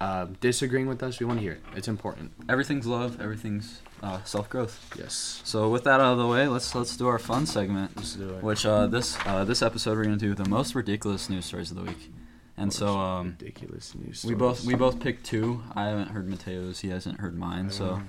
[0.00, 1.62] uh, disagreeing with us, we want to hear it.
[1.74, 2.32] It's important.
[2.48, 4.78] everything's love, everything's uh, self growth.
[4.98, 5.40] Yes.
[5.44, 8.28] So with that out of the way, let's let's do our fun segment, Let's do
[8.28, 8.42] it.
[8.42, 11.76] which uh, this uh, this episode we're gonna do the most ridiculous news stories of
[11.78, 12.10] the week,
[12.56, 14.24] and so um, ridiculous news.
[14.24, 15.62] we both we both picked two.
[15.74, 18.00] I haven't heard Mateo's, he hasn't heard mine, so.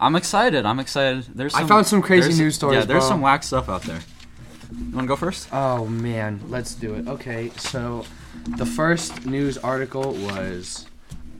[0.00, 0.66] I'm excited.
[0.66, 1.26] I'm excited.
[1.32, 3.08] There's I some, found some crazy news stories, Yeah, there's bro.
[3.08, 4.00] some whack stuff out there.
[4.76, 5.48] You wanna go first?
[5.52, 7.06] Oh man, let's do it.
[7.06, 8.04] Okay, so
[8.56, 10.86] the first news article was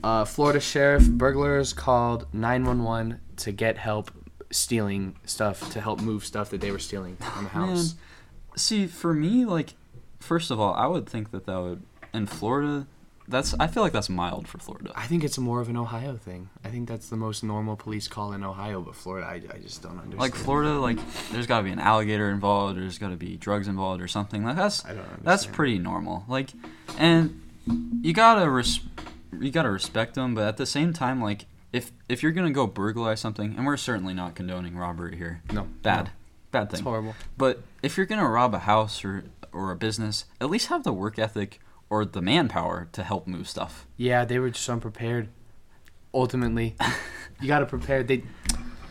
[0.03, 4.11] uh, Florida sheriff burglars called 911 to get help
[4.49, 7.95] stealing stuff to help move stuff that they were stealing from the house.
[8.55, 9.75] See, for me, like,
[10.19, 12.87] first of all, I would think that that would in Florida.
[13.27, 14.91] That's I feel like that's mild for Florida.
[14.95, 16.49] I think it's more of an Ohio thing.
[16.65, 19.81] I think that's the most normal police call in Ohio, but Florida, I, I just
[19.81, 20.19] don't understand.
[20.19, 20.97] Like Florida, like
[21.31, 24.07] there's got to be an alligator involved, or there's got to be drugs involved, or
[24.07, 24.43] something.
[24.43, 25.23] Like that's I don't understand.
[25.23, 26.25] that's pretty normal.
[26.27, 26.49] Like,
[26.97, 27.41] and
[28.01, 28.81] you gotta res-
[29.39, 32.67] you gotta respect them, but at the same time, like if if you're gonna go
[32.67, 36.11] burglarize something, and we're certainly not condoning robbery here, no bad, no,
[36.51, 36.83] bad It's thing.
[36.83, 37.15] horrible.
[37.37, 40.91] But if you're gonna rob a house or or a business, at least have the
[40.91, 43.85] work ethic or the manpower to help move stuff.
[43.97, 45.27] Yeah, they were just unprepared.
[46.13, 46.75] Ultimately,
[47.41, 48.01] you got to prepare.
[48.01, 48.23] They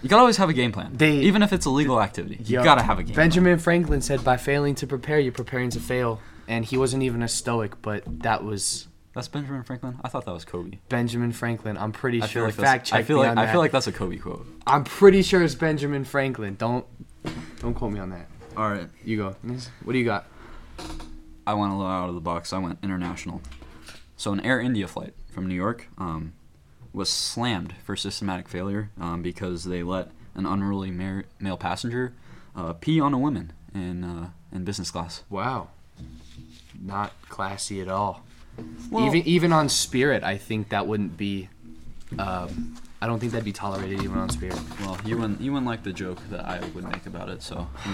[0.03, 0.93] You gotta always have a game plan.
[0.95, 3.15] They- even if it's a legal activity, you Yo, gotta have a game.
[3.17, 7.23] Benjamin Franklin said, "By failing to prepare, you're preparing to fail." And he wasn't even
[7.23, 8.87] a stoic, but that was.
[9.15, 9.99] That's Benjamin Franklin.
[10.05, 10.79] I thought that was Kobe.
[10.89, 11.77] Benjamin Franklin.
[11.77, 12.43] I'm pretty I sure.
[12.43, 13.53] feel like Fact that's, check I feel me like on I that.
[13.53, 14.47] feel like that's a Kobe quote.
[14.67, 16.55] I'm pretty sure it's Benjamin Franklin.
[16.57, 16.85] Don't
[17.61, 18.29] don't quote me on that.
[18.57, 19.37] All right, You go.
[19.85, 20.27] What do you got?
[21.47, 22.53] I went a little out of the box.
[22.53, 23.41] I went international.
[24.17, 26.35] So an Air India flight from New York um,
[26.93, 32.13] was slammed for systematic failure um, because they let an unruly male passenger
[32.55, 35.23] uh, pee on a woman in uh, in business class.
[35.31, 35.69] Wow.
[36.81, 38.25] Not classy at all.
[38.91, 41.49] Well- even even on Spirit, I think that wouldn't be.
[42.19, 44.59] Um, I don't think that'd be tolerated even on Spirit.
[44.81, 47.67] Well, you wouldn't you wouldn't like the joke that I would make about it, so
[47.87, 47.93] we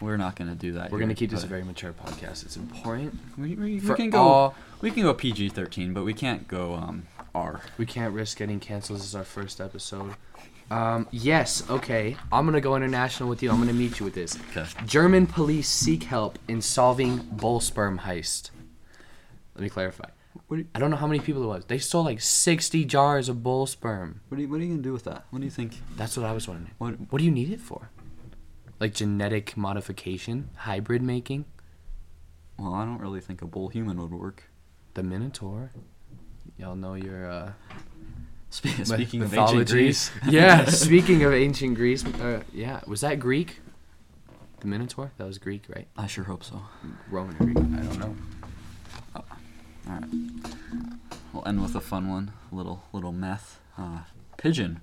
[0.00, 0.90] we're not gonna do that.
[0.90, 2.44] We're here, gonna keep this a very mature podcast.
[2.44, 3.18] It's important.
[3.38, 6.74] We, we, we can go all- we can go PG thirteen, but we can't go
[6.74, 7.60] um R.
[7.78, 8.98] We can't risk getting canceled.
[9.00, 10.14] This is our first episode.
[10.70, 12.16] Um, yes, okay.
[12.32, 13.50] I'm gonna go international with you.
[13.50, 14.38] I'm gonna meet you with this.
[14.56, 14.66] Okay.
[14.86, 18.50] German police seek help in solving bull sperm heist.
[19.54, 20.08] Let me clarify.
[20.46, 21.64] What do you, I don't know how many people it was.
[21.66, 24.20] They stole like 60 jars of bull sperm.
[24.28, 25.24] what are you what are you gonna do with that?
[25.30, 25.80] What do you think?
[25.96, 26.70] That's what I was wondering.
[26.78, 27.90] What What do you need it for?
[28.80, 31.44] Like genetic modification, hybrid making,
[32.58, 34.44] Well, I don't really think a bull human would work.
[34.94, 35.70] the Minotaur.
[36.58, 37.52] Y'all know your uh,
[38.50, 39.68] Spe- myth- speaking of ancient.
[39.68, 43.60] Greece, yeah, speaking of ancient Greece, uh, yeah, was that Greek?
[44.60, 45.12] The Minotaur?
[45.18, 45.86] That was Greek, right?
[45.96, 46.60] I sure hope so.
[47.10, 47.56] Roman Greek?
[47.58, 48.16] I don't know.
[49.14, 49.24] All
[49.88, 50.04] right,
[51.32, 52.32] we'll end with a fun one.
[52.50, 53.58] A little little meth.
[53.78, 54.00] Uh,
[54.36, 54.80] pigeon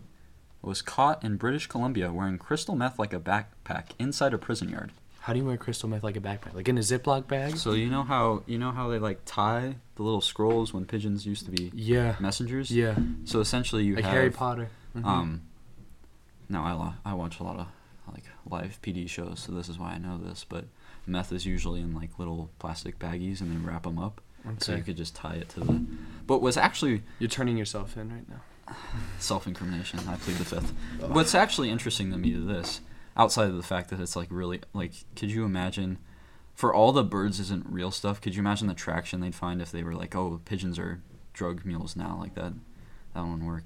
[0.62, 4.92] was caught in British Columbia wearing crystal meth like a backpack inside a prison yard.
[5.22, 6.54] How do you wear crystal meth like a backpack?
[6.54, 7.58] Like in a Ziploc bag?
[7.58, 11.26] So you know how you know how they like tie the little scrolls when pigeons
[11.26, 12.16] used to be Yeah.
[12.20, 12.72] messengers.
[12.72, 12.96] Yeah.
[13.26, 14.70] So essentially, you Like have Harry Potter.
[14.96, 15.06] Mhm.
[15.06, 15.42] Um,
[16.50, 17.68] now I lo- I watch a lot of
[18.12, 20.46] like live PD shows, so this is why I know this.
[20.48, 20.66] But
[21.06, 24.22] meth is usually in like little plastic baggies, and they wrap them up,
[24.60, 25.86] so you could just tie it to the.
[26.26, 28.42] But was actually You're turning yourself in right now.
[29.20, 30.00] Self-incrimination.
[30.08, 30.74] I plead the fifth.
[31.00, 32.82] What's actually interesting to me to this,
[33.16, 35.98] outside of the fact that it's like really like, could you imagine?
[36.54, 38.20] For all the birds isn't real stuff.
[38.20, 41.02] Could you imagine the traction they'd find if they were like, oh, pigeons are
[41.34, 42.18] drug mules now?
[42.20, 42.54] Like that,
[43.14, 43.66] that wouldn't work.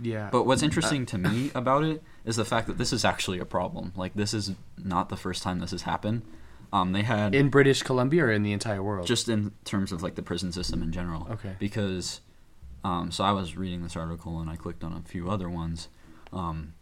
[0.00, 0.28] Yeah.
[0.30, 3.44] But what's interesting to me about it is the fact that this is actually a
[3.44, 3.92] problem.
[3.96, 6.22] Like this is not the first time this has happened.
[6.72, 9.06] Um, they had in British Columbia or in the entire world?
[9.06, 11.26] just in terms of like the prison system in general.
[11.30, 11.56] Okay.
[11.58, 12.20] Because,
[12.84, 15.88] um, so I was reading this article and I clicked on a few other ones.
[16.32, 16.74] Um,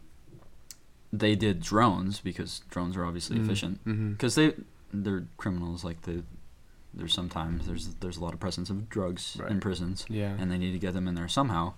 [1.13, 3.45] they did drones because drones are obviously Mhm.
[3.45, 4.13] efficient.
[4.13, 4.55] Because they
[4.93, 5.85] they're criminals.
[5.85, 6.23] Like they,
[6.95, 9.51] there's sometimes there's there's a lot of presence of drugs Right.
[9.51, 10.35] in prisons Yeah.
[10.39, 11.75] and they need to get them in there somehow.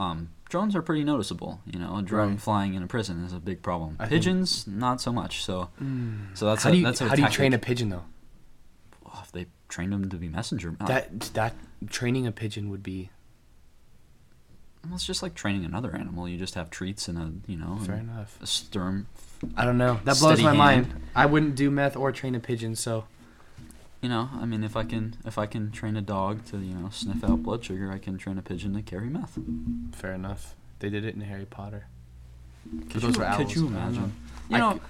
[0.00, 1.60] Um, drones are pretty noticeable.
[1.66, 2.40] You know, a drone Right.
[2.40, 3.96] flying in a prison is a big problem.
[3.98, 5.44] I think- Pigeons, not so much.
[5.44, 6.36] So, Mm.
[6.36, 8.04] so that's how a, do you how do you train a pigeon though?
[9.06, 11.54] Oh, if they trained them to be messenger, That that
[11.88, 13.10] training a pigeon would be
[14.86, 16.28] well, it's just like training another animal.
[16.28, 18.38] You just have treats and a you know fair enough.
[18.42, 19.06] a sturm.
[19.56, 20.00] I don't know.
[20.04, 20.58] That blows my hand.
[20.58, 21.02] mind.
[21.14, 23.04] I wouldn't do meth or train a pigeon, so
[24.00, 26.74] You know, I mean, if I can if I can train a dog to you
[26.74, 29.38] know sniff out blood sugar, I can train a pigeon to carry meth.
[29.92, 30.54] fair enough.
[30.78, 31.86] They did it in Harry Potter.
[32.90, 34.14] Could those you, could you imagine?
[34.50, 34.80] You know,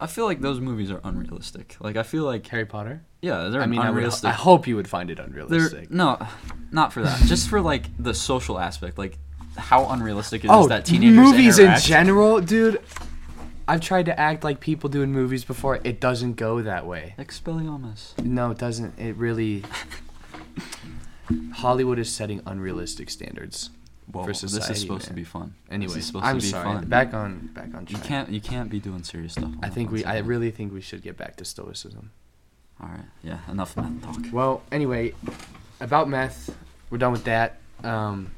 [0.00, 1.76] I feel like those movies are unrealistic.
[1.80, 3.04] Like I feel like Harry Potter.
[3.22, 4.28] yeah, they're I mean, I, would, unrealistic.
[4.28, 5.90] I hope you would find it They're unrealistic.
[5.90, 6.18] no,
[6.72, 7.20] not for that.
[7.26, 9.18] Just for like the social aspect, like
[9.56, 12.80] how unrealistic it is oh, that teenagers movies in general, dude.
[13.66, 15.80] I've tried to act like people do in movies before.
[15.84, 17.14] It doesn't go that way.
[17.18, 18.22] Expelliarmus.
[18.22, 18.98] No, it doesn't.
[18.98, 19.62] It really.
[21.54, 23.70] Hollywood is setting unrealistic standards.
[24.10, 25.54] Whoa, For this is supposed to be fun.
[25.70, 26.64] Anyway, I'm to be sorry.
[26.64, 26.84] fun.
[26.86, 27.90] Back on back on track.
[27.90, 29.50] you can't you can't be doing serious stuff.
[29.62, 30.04] I think we.
[30.04, 30.26] I man.
[30.26, 32.10] really think we should get back to stoicism.
[32.80, 34.18] All right, yeah, enough meth talk.
[34.32, 35.14] Well, anyway,
[35.80, 36.54] about meth,
[36.90, 37.60] we're done with that.
[37.82, 38.30] Um,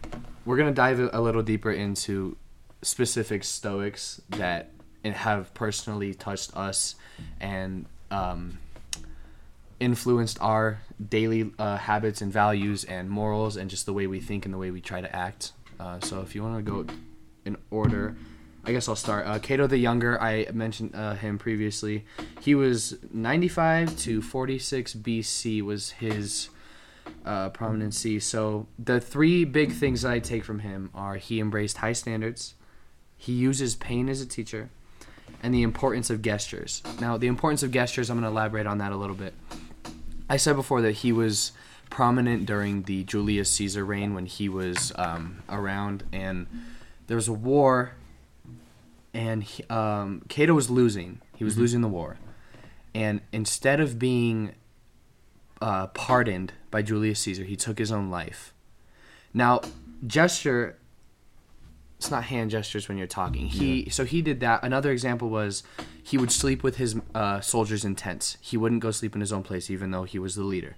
[0.45, 2.37] we're gonna dive a a little deeper into
[2.83, 4.71] specific Stoics that
[5.05, 6.95] have personally touched us
[7.41, 8.59] and um,
[9.81, 14.45] influenced our daily uh, habits and values and morals and just the way we think
[14.45, 15.53] and the way we try to act.
[15.79, 16.87] Uh, so, if you want to go
[17.45, 18.17] in order.
[18.65, 19.27] I guess I'll start.
[19.27, 22.05] Uh, Cato the Younger, I mentioned uh, him previously.
[22.41, 26.49] He was 95 to 46 BC was his
[27.25, 28.19] uh, prominency.
[28.19, 32.55] So the three big things that I take from him are he embraced high standards,
[33.17, 34.69] he uses pain as a teacher,
[35.45, 36.83] and the importance of gestures.
[37.01, 39.33] Now, the importance of gestures, I'm going to elaborate on that a little bit.
[40.29, 41.53] I said before that he was
[41.91, 46.47] prominent during the Julius Caesar reign when he was um, around, and
[47.07, 47.93] there was a war,
[49.15, 51.21] and he, um, Cato was losing.
[51.37, 52.19] He was losing the war,
[52.95, 54.55] and instead of being
[55.61, 58.53] uh, pardoned by Julius Caesar, he took his own life.
[59.33, 59.61] Now,
[60.07, 60.79] gesture.
[61.99, 63.47] It's not hand gestures when you're talking.
[63.47, 64.63] He so he did that.
[64.63, 65.63] Another example was
[66.03, 68.37] he would sleep with his uh, soldiers in tents.
[68.43, 70.77] He wouldn't go sleep in his own place, even though he was the leader.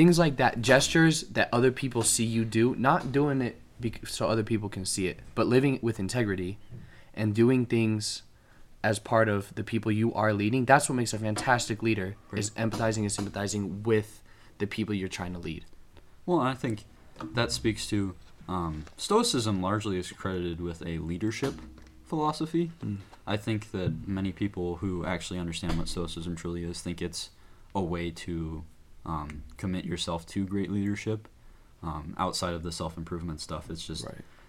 [0.00, 3.60] Things like that, gestures that other people see you do, not doing it
[4.06, 6.56] so other people can see it, but living with integrity
[7.12, 8.22] and doing things
[8.82, 10.64] as part of the people you are leading.
[10.64, 14.22] That's what makes a fantastic leader is empathizing and sympathizing with
[14.56, 15.66] the people you're trying to lead.
[16.24, 16.84] Well, I think
[17.34, 18.14] that speaks to
[18.48, 19.60] um, Stoicism.
[19.60, 21.56] Largely is credited with a leadership
[22.06, 22.70] philosophy.
[23.26, 27.28] I think that many people who actually understand what Stoicism truly is think it's
[27.74, 28.64] a way to
[29.06, 31.28] um, commit yourself to great leadership.
[31.82, 34.06] Um, outside of the self improvement stuff, it's just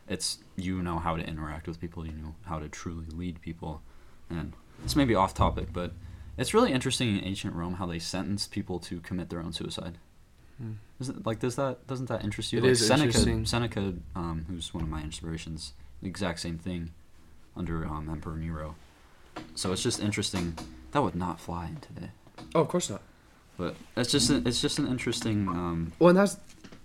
[0.09, 3.81] it's you know how to interact with people, you know how to truly lead people,
[4.29, 5.93] and this may be off topic, but
[6.37, 9.97] it's really interesting in ancient Rome how they sentenced people to commit their own suicide.
[10.57, 10.73] Hmm.
[10.99, 12.59] Is it, like does that doesn't that interest you?
[12.59, 13.45] It like is Seneca, interesting.
[13.45, 16.91] Seneca, um, who's one of my inspirations, the exact same thing
[17.55, 18.75] under um, Emperor Nero.
[19.55, 20.57] So it's just interesting.
[20.91, 22.09] That would not fly in today,
[22.53, 23.01] Oh, of course not.
[23.61, 25.47] But it's just a, it's just an interesting.
[25.47, 26.37] Um, Well, and that's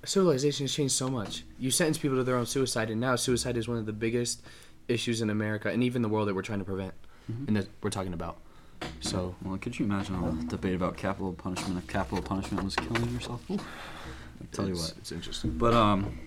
[0.05, 1.43] civilization has changed so much.
[1.59, 4.43] You sentence people to their own suicide, and now suicide is one of the biggest
[4.87, 6.93] issues in America and even the world that we're trying to prevent,
[7.47, 8.37] and that we're talking about.
[9.01, 12.77] So well, could you imagine all the debate about capital punishment if capital punishment was
[12.77, 13.41] killing yourself?
[13.51, 13.55] Ooh.
[13.55, 14.93] I tell you what.
[14.99, 15.53] it's interesting.
[15.57, 16.19] But um,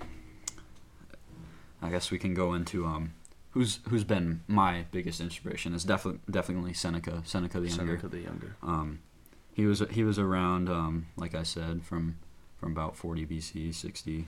[1.80, 3.14] I guess we can go into um,
[3.52, 7.86] who's who's been my biggest inspiration is definitely definitely Seneca, Seneca the younger.
[7.86, 8.56] Seneca the Younger.
[8.64, 9.00] Um,
[9.54, 12.18] he was he was around, um, like I said, from
[12.58, 14.28] from about 40 BC, 60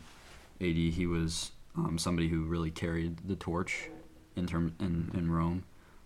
[0.61, 0.65] AD.
[0.67, 3.89] He was um, somebody who really carried the torch
[4.35, 5.63] in term in, in Rome.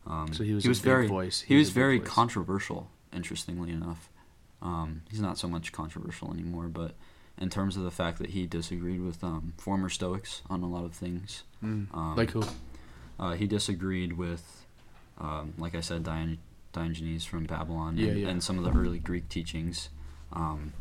[0.08, 1.42] Um, So he was he a was very voice.
[1.42, 2.08] he, He was, was very voice.
[2.08, 2.90] controversial.
[3.14, 4.10] Interestingly enough,
[4.62, 6.68] um, he's not so much controversial anymore.
[6.68, 6.96] But
[7.40, 10.84] in terms of the fact that he disagreed with um, former Stoics on a lot
[10.86, 11.88] of things, Mm.
[11.96, 12.44] um, like who?
[13.20, 14.66] uh, he disagreed with,
[15.18, 16.40] um, like I said, Dion-
[16.76, 18.28] Diogenes from Babylon Yeah, and, yeah.
[18.28, 19.90] and some of the early Greek teachings.
[20.34, 20.74] Um,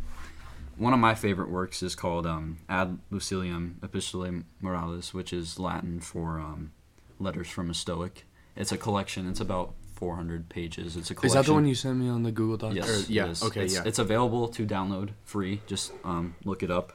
[0.76, 6.00] one of my favorite works is called um, Ad Lucilium Epistolae Moralis, which is Latin
[6.00, 6.72] for um,
[7.20, 8.26] Letters from a Stoic.
[8.56, 9.28] It's a collection.
[9.28, 10.96] It's about 400 pages.
[10.96, 11.38] It's a collection.
[11.38, 12.74] Is that the one you sent me on the Google Doc?
[12.74, 13.08] Yes.
[13.08, 13.26] Or- yeah.
[13.28, 13.42] is.
[13.42, 13.64] Okay.
[13.64, 13.82] It's, yeah.
[13.86, 15.60] It's available to download free.
[15.68, 16.92] Just um, look it up.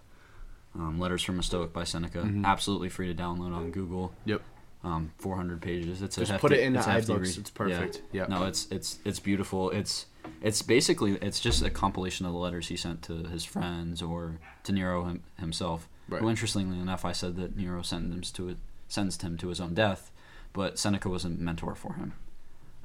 [0.76, 2.20] Um, Letters from a Stoic by Seneca.
[2.20, 2.46] Mhm.
[2.46, 4.14] Absolutely free to download on Google.
[4.26, 4.42] Yep.
[4.82, 6.02] Um, 400 pages.
[6.02, 7.38] It's a Just hefty, put it in the it's iBooks.
[7.38, 8.02] It's perfect.
[8.14, 8.28] Yeah.
[8.30, 9.72] No, it's it's it's beautiful.
[9.72, 10.06] It's
[10.42, 14.40] it's basically it's just a compilation of the letters he sent to his friends or
[14.64, 15.90] to Nero him, himself.
[16.08, 16.22] Right.
[16.22, 19.74] Who, interestingly enough, I said that Nero sentenced to it, sentenced him to his own
[19.74, 20.12] death,
[20.54, 22.14] but Seneca was a mentor for him,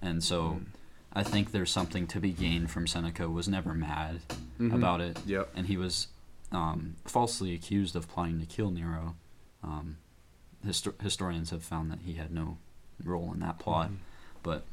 [0.03, 0.65] and so Mm.
[1.17, 3.31] I think there's something to be gained from Seneca.
[3.31, 4.19] Was never mad
[4.59, 4.75] Mhm.
[4.75, 5.53] about it, Yep.
[5.55, 6.09] and he was
[6.53, 9.15] um, falsely accused of plotting to kill Nero.
[9.63, 9.97] Um,
[10.67, 12.59] histor- historians have found that he had no
[13.03, 13.97] role in that plot, Mhm.
[14.43, 14.65] but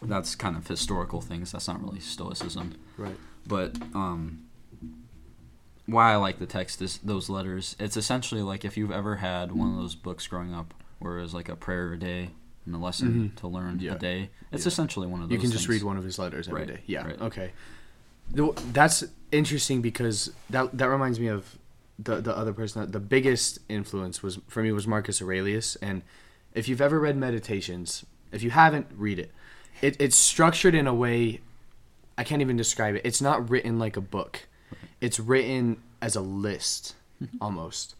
[0.00, 1.52] that's kind of historical things.
[1.52, 2.74] That's not really Stoicism.
[2.96, 3.16] Right.
[3.46, 4.42] But um,
[5.86, 7.76] why I like the text is those letters.
[7.78, 11.22] It's essentially like if you've ever had one of those books growing up where it
[11.22, 12.30] was like a prayer a day
[12.64, 13.40] and a lesson Mhm.
[13.40, 13.94] to learn Yeah.
[13.94, 14.30] a day.
[14.52, 14.68] It's Yeah.
[14.68, 15.34] essentially one of those.
[15.36, 16.72] You can just read one of his letters every day.
[16.74, 17.04] Right, Yeah.
[17.06, 17.20] right.
[17.20, 17.52] Okay.
[18.72, 21.58] That's interesting because that that reminds me of
[22.04, 22.90] the the other person.
[22.90, 26.02] The biggest influence was for me was Marcus Aurelius, and
[26.54, 29.30] if you've ever read Meditations, if you haven't, read it.
[29.80, 31.40] It it's structured in a way
[32.16, 33.02] I can't even describe it.
[33.04, 34.46] It's not written like a book.
[35.00, 36.94] It's written as a list
[37.40, 37.94] almost.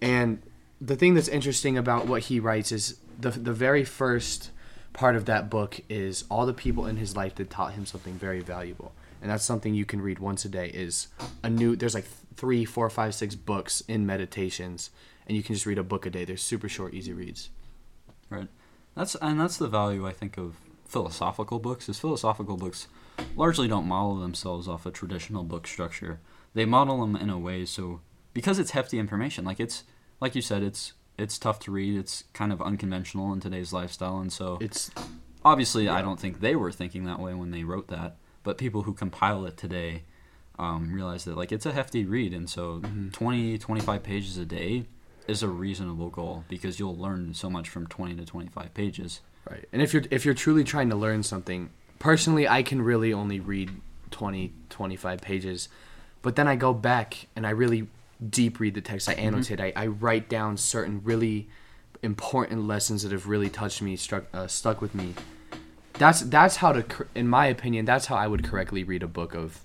[0.00, 0.42] And
[0.80, 4.50] the thing that's interesting about what he writes is the the very first
[4.92, 8.14] part of that book is all the people in his life that taught him something
[8.14, 8.92] very valuable.
[9.20, 11.08] And that's something you can read once a day is
[11.42, 14.90] a new there's like three, four, five, six books in meditations
[15.26, 16.24] and you can just read a book a day.
[16.24, 17.50] They're super short, easy reads.
[18.30, 18.48] Right.
[18.94, 21.88] That's and that's the value I think of philosophical books.
[21.88, 22.86] Is philosophical books
[23.34, 26.20] largely don't model themselves off a traditional book structure.
[26.54, 28.00] They model them in a way so
[28.32, 29.44] because it's hefty information.
[29.44, 29.84] Like it's
[30.20, 31.98] like you said, it's it's tough to read.
[31.98, 34.90] It's kind of unconventional in today's lifestyle, and so It's
[35.44, 38.16] obviously I don't think they were thinking that way when they wrote that.
[38.42, 40.04] But people who compile it today
[40.58, 43.12] um, realize that like it's a hefty read, and so Mhm.
[43.12, 44.84] 20, 25 pages a day
[45.28, 49.20] is a reasonable goal because you'll learn so much from 20 to 25 pages.
[49.50, 49.64] Right.
[49.72, 53.40] And if you're if you're truly trying to learn something, personally I can really only
[53.40, 53.70] read
[54.10, 55.68] 20 25 pages.
[56.22, 57.88] But then I go back and I really
[58.30, 59.08] deep read the text.
[59.08, 59.60] I annotate.
[59.60, 61.48] I, I write down certain really
[62.02, 65.14] important lessons that have really touched me, struck uh, stuck with me.
[65.94, 69.34] That's that's how to in my opinion, that's how I would correctly read a book
[69.34, 69.60] of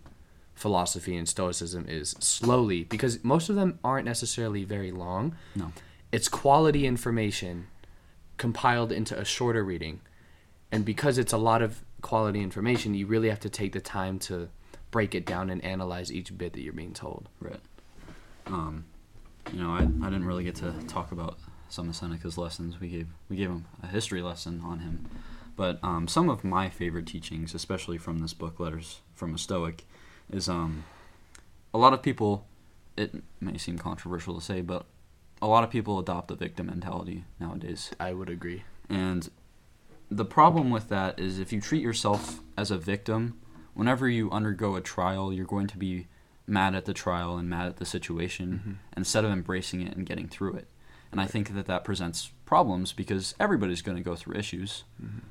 [0.61, 5.35] philosophy and stoicism is slowly because most of them aren't necessarily very long.
[5.55, 5.73] No.
[6.11, 7.67] It's quality information
[8.37, 10.01] compiled into a shorter reading.
[10.71, 14.19] And because it's a lot of quality information, you really have to take the time
[14.19, 14.49] to
[14.91, 17.27] break it down and analyze each bit that you're being told.
[17.39, 17.59] Right.
[18.45, 18.85] Um,
[19.51, 22.79] you know, I, I didn't really get to talk about some of Seneca's lessons.
[22.79, 25.09] We gave we gave him a history lesson on him,
[25.55, 29.85] but um, some of my favorite teachings, especially from this book, Letters from a Stoic,
[30.31, 30.83] is um,
[31.73, 32.45] a lot of people.
[32.97, 34.85] It may seem controversial to say, but
[35.41, 37.91] a lot of people adopt a victim mentality nowadays.
[37.99, 38.63] I would agree.
[38.89, 39.29] And
[40.09, 43.39] the problem with that is if you treat yourself as a victim,
[43.73, 46.07] whenever you undergo a trial, you're going to be
[46.45, 48.75] mad at the trial and mad at the situation Mhm.
[48.97, 50.67] instead of embracing it and getting through it.
[51.11, 54.83] And I think that that presents problems because everybody's going to go through issues.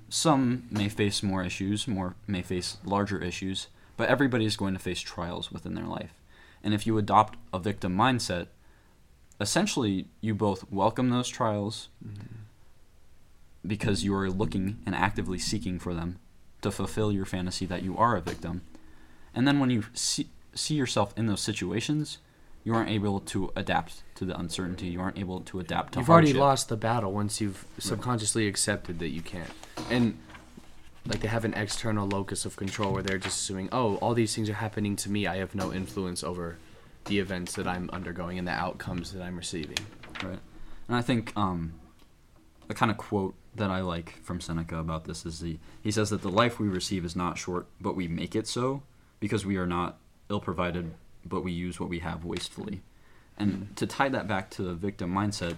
[0.09, 3.69] Some may face more issues, more may face larger issues,
[4.01, 6.15] but everybody's going to face trials within their life.
[6.65, 8.47] And if you adopt a victim mindset,
[9.39, 12.37] essentially you both welcome those trials mm-hmm.
[13.67, 16.19] because you are looking and actively seeking for them
[16.63, 18.63] to fulfill your fantasy that you are a victim.
[19.35, 22.17] And then when you see, see yourself in those situations,
[22.65, 24.87] you aren't able to adapt to the uncertainty.
[24.87, 28.99] You aren't able to adapt to You've already lost the battle once you've subconsciously accepted
[29.01, 29.51] that you can't.
[29.91, 30.17] And
[31.11, 34.35] like they have an external locus of control where they're just assuming, oh, all these
[34.35, 35.27] things are happening to me.
[35.27, 36.57] I have no influence over
[37.07, 39.79] the events that I'm undergoing and the outcomes that I'm receiving.
[40.23, 40.39] Right.
[40.87, 41.75] And I think um,
[42.69, 46.11] a kind of quote that I like from Seneca about this is the he says
[46.11, 48.83] that the life we receive is not short, but we make it so
[49.19, 49.99] because we are not
[50.29, 50.93] ill provided,
[51.25, 52.83] but we use what we have wastefully.
[53.37, 55.57] And to tie that back to the victim mindset,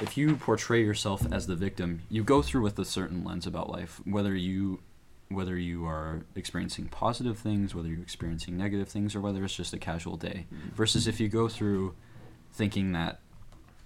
[0.00, 3.70] if you portray yourself as the victim, you go through with a certain lens about
[3.70, 4.80] life, whether you
[5.28, 9.72] whether you are experiencing positive things, whether you're experiencing negative things, or whether it's just
[9.72, 10.46] a casual day.
[10.52, 10.74] Mm-hmm.
[10.74, 11.94] Versus if you go through
[12.52, 13.20] thinking that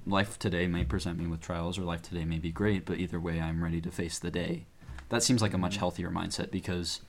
[0.07, 3.21] life today may present me with trials or life today may be great, but either
[3.21, 4.65] way I'm ready to face the day.
[5.11, 5.81] That seems like a much mm-hmm.
[5.81, 7.03] healthier mindset because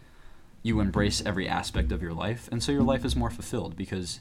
[0.63, 4.19] you embrace every aspect of your life and so your life is more fulfilled because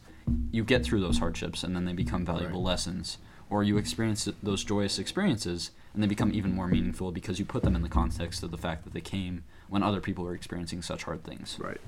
[0.53, 2.68] you get through those hardships and then they become valuable Right.
[2.68, 3.16] lessons
[3.51, 7.63] or you experience those joyous experiences and they become even more meaningful because you put
[7.63, 10.83] them in the context of the fact that they came when other people were experiencing
[10.83, 11.57] such hard things.
[11.61, 11.81] Right.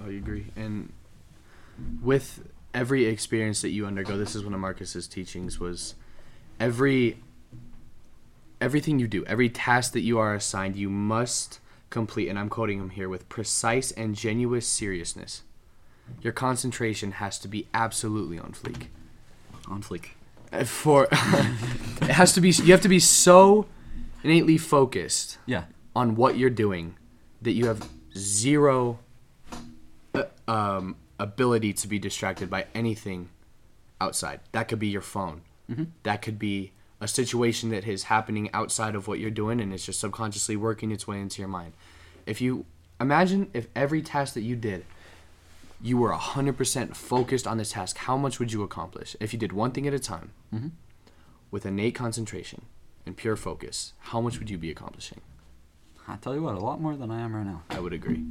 [0.00, 0.46] Oh, I agree.
[0.56, 0.92] And
[2.02, 5.94] with every experience that you undergo, this is one of Marcus's teachings was
[6.60, 7.18] every
[8.60, 11.58] everything you do, every task that you are assigned, you must
[11.90, 15.42] complete, and I'm quoting him here, with precise and genuine seriousness.
[16.20, 18.86] Your concentration has to be absolutely on fleek.
[19.68, 20.10] On fleek.
[20.64, 23.66] For it has to be you have to be so
[24.22, 25.64] innately focused Yeah.
[25.96, 26.96] on what you're doing
[27.40, 28.98] that you have zero
[30.14, 33.30] uh, um, ability to be distracted by anything
[34.00, 34.40] outside.
[34.52, 35.42] That could be your phone.
[36.02, 39.86] That could be a situation that is happening outside of what you're doing and it's
[39.86, 41.72] just subconsciously working its way into your mind.
[42.26, 42.66] If you
[43.00, 44.84] imagine if every task that you did
[45.82, 49.16] you were 100% focused on this task, how much would you accomplish?
[49.18, 50.68] If you did one thing at a time mm-hmm.
[51.50, 52.62] with innate concentration
[53.04, 55.20] and pure focus, how much would you be accomplishing?
[56.06, 57.62] I tell you what, a lot more than I am right now.
[57.68, 58.22] I would agree.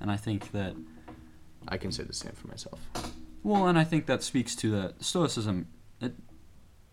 [0.00, 0.74] And I think that
[1.66, 2.78] I can say the same for myself.
[3.42, 5.66] Well, and I think that speaks to that Stoicism.
[6.00, 6.14] It,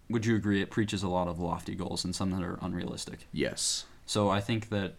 [0.10, 0.62] would you agree?
[0.62, 3.28] It preaches a lot of lofty goals and some that are unrealistic.
[3.32, 3.86] Yes.
[4.06, 4.96] So I think that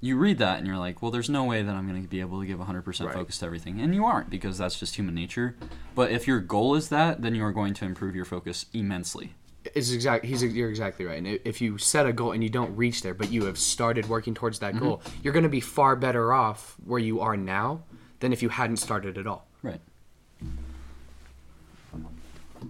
[0.00, 2.20] you read that and you're like, well, there's no way that I'm going to be
[2.20, 3.14] able to give 100% Right.
[3.14, 5.56] focus to everything, and you aren't because that's just human nature.
[5.94, 9.34] But if your goal is that, then you are going to improve your focus immensely.
[9.74, 10.24] It's exact.
[10.24, 11.18] He's you're exactly right.
[11.18, 14.08] And if you set a goal and you don't reach there, but you have started
[14.08, 17.82] working towards that goal, you're going to be far better off where you are now
[18.20, 19.48] than if you hadn't started at all.
[19.62, 19.80] Right.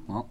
[0.08, 0.28] Well,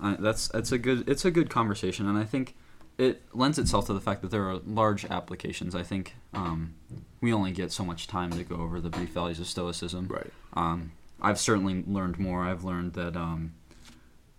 [0.00, 2.54] uh, that's that's a good it's a good conversation, and I think
[2.98, 5.74] it lends itself to the fact that there are large applications.
[5.74, 6.74] I think um,
[7.20, 10.06] we only get so much time to go over the brief values of Stoicism.
[10.08, 10.32] Right.
[10.54, 12.44] Um, I've certainly learned more.
[12.44, 13.54] I've learned that um,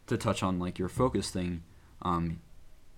[0.08, 1.64] to touch on like your focus thing,
[2.02, 2.40] um,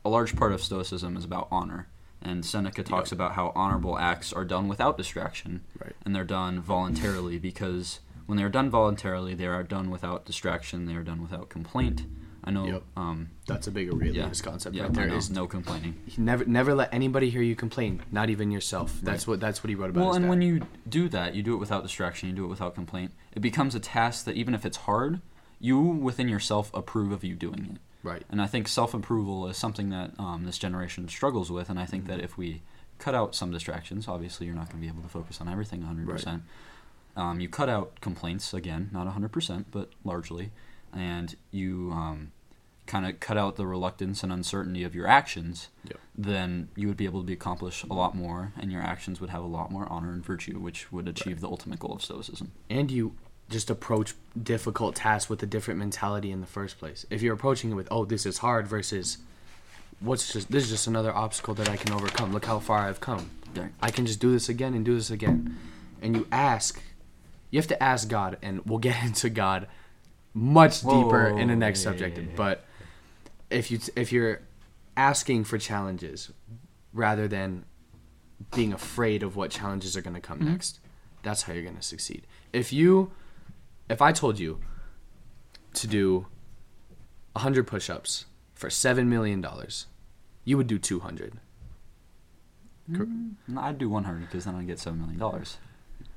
[0.05, 1.87] a large part of Stoicism is about honor.
[2.21, 3.17] And Seneca talks Yep.
[3.17, 5.95] about how honorable acts are done without distraction, Right.
[6.03, 10.85] and they're done voluntarily because when they are done voluntarily, they are done without distraction.
[10.85, 12.03] They are done without complaint.
[12.43, 12.65] I know.
[12.65, 12.83] Yep.
[12.95, 15.13] Um, That's a big Aurelius yeah, concept yeah, right there.
[15.13, 15.95] Is no complaining.
[16.17, 18.99] never never let anybody hear you complain, not even yourself.
[19.01, 20.05] That's what that's what he wrote about.
[20.05, 20.29] Well, and dad.
[20.29, 22.29] when you do that, you do it without distraction.
[22.29, 23.11] You do it without complaint.
[23.33, 25.21] It becomes a task that even if it's hard,
[25.59, 27.81] you within yourself approve of you doing it.
[28.07, 28.23] right.
[28.29, 31.69] And I think self approval is something that um, this generation struggles with.
[31.69, 32.61] And I think that if we
[32.97, 35.81] cut out some distractions, obviously you're not going to be able to focus on everything
[35.81, 36.41] 100%.
[37.15, 40.51] Um, you cut out complaints, again, not 100%, but largely.
[40.93, 42.31] And you um,
[42.87, 45.99] kind of cut out the reluctance and uncertainty of your actions, Yep.
[46.17, 49.29] then you would be able to be accomplish a lot more, and your actions would
[49.29, 52.51] have a lot more honor and virtue, which would achieve the ultimate goal of Stoicism.
[52.69, 53.15] and you
[53.49, 57.05] just approach difficult tasks with a different mentality in the first place.
[57.09, 59.17] If you're approaching it with, "Oh, this is hard," versus,
[59.99, 62.31] "What's just this is just another obstacle that I can overcome.
[62.31, 63.31] Look how far I've come.
[63.55, 63.71] Right.
[63.81, 65.57] I can just do this again and do this again."
[66.01, 66.79] And you ask,
[67.49, 69.67] you have to ask God, and we'll get into God
[70.33, 72.17] much deeper in the next yeah, subject.
[72.17, 72.29] yeah, yeah.
[72.35, 72.65] But
[73.49, 74.41] if you if you're
[74.95, 76.31] asking for challenges
[76.93, 77.65] rather than
[78.55, 80.51] being afraid of what challenges are going to come mm-hmm.
[80.51, 80.79] next,
[81.23, 82.25] that's how you're going to succeed.
[82.53, 83.11] If you
[83.89, 84.59] if I told you
[85.73, 86.27] to do
[87.33, 89.87] 100 push-ups for 7 million dollars,
[90.43, 91.39] you would do 200.
[92.91, 93.33] Mm.
[93.47, 95.19] No, I'd do 100 because then I'd get $7 million.
[95.19, 95.55] You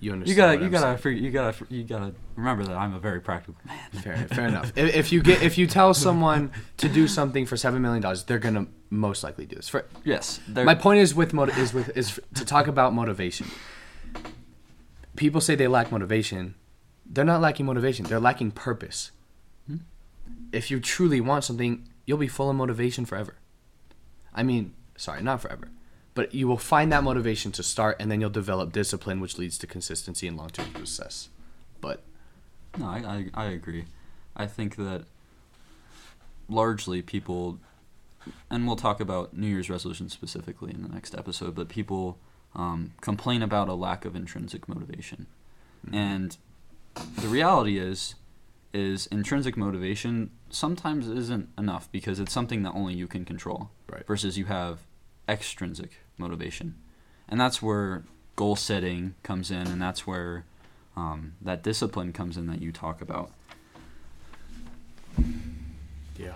[0.03, 2.92] You understand gotta, what you I'm gotta, figure, you gotta, you gotta remember that I'm
[2.92, 3.78] a very practical man.
[4.03, 4.72] fair, fair enough.
[4.76, 8.24] If, if you get if you tell someone to do something for 7 million dollars,
[8.24, 9.68] they're going to most likely do this.
[9.68, 13.46] For Yes, my point is with moti- is with is to talk about motivation.
[15.14, 16.57] People say they lack motivation.
[17.07, 18.05] They're not lacking motivation.
[18.05, 19.12] They're lacking purpose.
[19.68, 19.76] Hmm?
[20.50, 23.36] If you truly want something, you'll be full of motivation forever.
[24.34, 25.68] I mean, sorry, not forever,
[26.14, 29.58] but you will find that motivation to start, and then you'll develop discipline, which leads
[29.58, 31.28] to consistency and long-term success.
[31.80, 32.02] But
[32.78, 33.84] No, I, I, I agree.
[34.36, 35.04] I think that
[36.48, 37.58] largely people
[38.50, 42.18] and we'll talk about New Year's resolutions specifically in the next episode, but people
[42.54, 45.26] um, complain about a lack of intrinsic motivation.
[45.86, 45.94] Mhm.
[45.94, 46.36] And
[47.16, 48.14] the reality is,
[48.72, 53.70] is intrinsic motivation sometimes isn't enough because it's something that only you can control.
[53.90, 54.06] Right.
[54.06, 54.80] Versus you have
[55.28, 56.74] extrinsic motivation,
[57.28, 58.04] and that's where
[58.36, 60.44] goal setting comes in, and that's where
[60.96, 63.30] um, that discipline comes in that you talk about.
[66.16, 66.34] Yeah.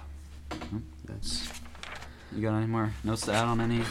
[1.05, 1.49] That's.
[2.35, 3.83] You got any more notes to add on any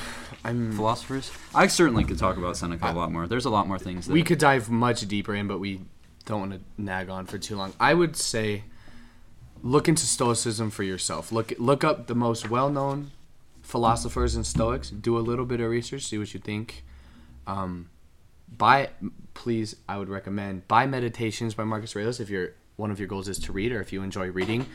[0.43, 0.73] I'm.
[0.73, 1.31] philosophers?
[1.53, 3.27] I certainly could talk about Seneca a lot more.
[3.27, 5.81] There's a lot more things that We could dive much deeper in, but we
[6.25, 7.73] don't want to nag on for too long.
[7.79, 8.63] I would say,
[9.63, 11.31] look into Stoicism for yourself.
[11.31, 13.11] Look look up the most well-known
[13.66, 14.89] philosophers and Stoics.
[14.89, 16.03] Do a little bit of research.
[16.05, 16.84] See what you think.
[17.47, 17.89] Um,
[18.47, 18.89] buy,
[19.34, 19.76] please.
[19.89, 23.39] I would recommend buy Meditations by Marcus Aurelius if your one of your goals is
[23.39, 24.66] to read, or if you enjoy reading.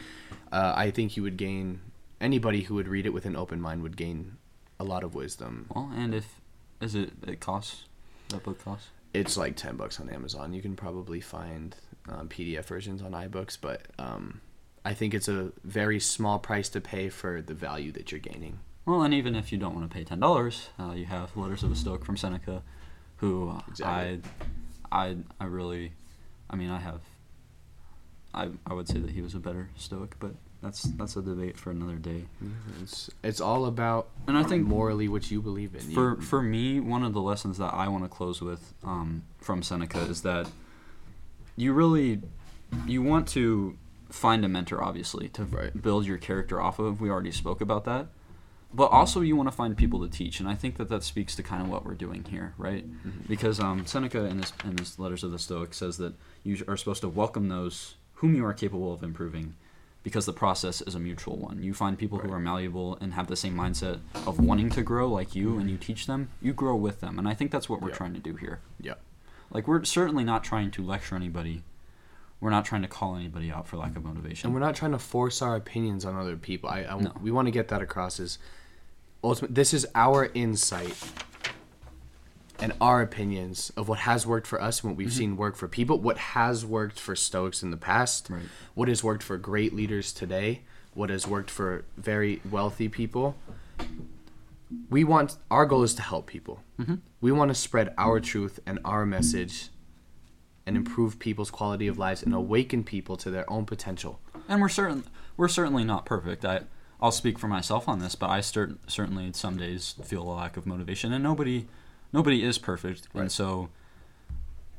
[0.52, 1.80] Uh, I think you would gain.
[2.20, 4.36] Anybody who would read it with an open mind would gain
[4.78, 5.66] a lot of wisdom.
[5.74, 6.40] Well, and if
[6.80, 7.84] is it it costs
[8.30, 8.88] that book costs.
[9.12, 11.76] it's like 10 bucks on amazon you can probably find
[12.08, 14.40] um, pdf versions on ibooks but um,
[14.84, 18.58] i think it's a very small price to pay for the value that you're gaining
[18.86, 21.62] Well, and even if you don't want to pay ten dollars, uh, you have Letters
[21.62, 22.62] of a Stoic from Seneca,
[23.18, 24.22] who Exactly.
[24.90, 25.92] I, I, I really,
[26.48, 27.00] I mean, I have.
[28.32, 31.56] I I would say that he was a better Stoic, but that's that's a debate
[31.58, 32.24] for another day.
[32.82, 36.42] it's, it's all about And I think morally what you believe in for You- for
[36.42, 40.22] me, one of the lessons that I want to close with um, from Seneca is
[40.22, 40.50] that
[41.56, 42.22] you really
[42.86, 43.76] you want to
[44.10, 45.82] find a mentor, obviously, to Right.
[45.82, 47.00] build your character off of.
[47.00, 48.06] We already spoke about that,
[48.72, 51.34] but also you want to find people to teach, and I think that that speaks
[51.36, 52.84] to kind of what we're doing here, right?
[52.88, 53.26] Mhm.
[53.28, 56.14] Because um, Seneca in his in his letters of the Stoics says that
[56.44, 59.54] you are supposed to welcome those whom you are capable of improving.
[60.02, 61.62] Because the process is a mutual one.
[61.62, 65.06] You find people who are malleable and have the same mindset of wanting to grow
[65.06, 67.18] like you, and you teach them, you grow with them.
[67.18, 67.96] And I think that's what we're Yeah.
[67.96, 68.60] trying to do here.
[68.80, 68.94] yeah
[69.50, 71.64] Like, we're certainly not trying to lecture anybody.
[72.40, 74.46] We're not trying to call anybody out for lack of motivation.
[74.46, 77.12] and we're not trying to force our opinions on other people i, I No.
[77.20, 78.38] we want to get that across is
[79.22, 80.96] ultimate this is our insight
[82.58, 85.66] and our opinions of what has worked for us and what we've seen work for
[85.66, 88.42] people, what has worked for Stoics in the past, Right.
[88.74, 90.60] what has worked for great leaders today,
[90.92, 93.34] what has worked for very wealthy people.
[94.90, 96.62] We want our goal is to help people.
[96.78, 97.00] Mhm.
[97.22, 99.70] We want to spread our truth and our message
[100.66, 104.20] and improve people's quality of lives and awaken people to their own potential.
[104.48, 105.04] and we're certain
[105.36, 106.44] we're certainly not perfect.
[106.44, 106.62] I
[107.02, 110.56] I'll speak for myself on this, but I cer- certainly some days feel a lack
[110.56, 111.66] of motivation, and nobody
[112.12, 113.68] nobody is perfect, and so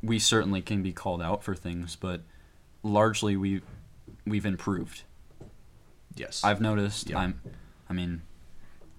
[0.04, 2.22] we certainly can be called out for things, but
[2.84, 3.62] largely we
[4.26, 5.04] we've improved.
[6.16, 6.44] Yes.
[6.44, 7.10] I've noticed.
[7.10, 7.20] Yeah.
[7.20, 7.42] I'm.
[7.90, 8.22] I mean,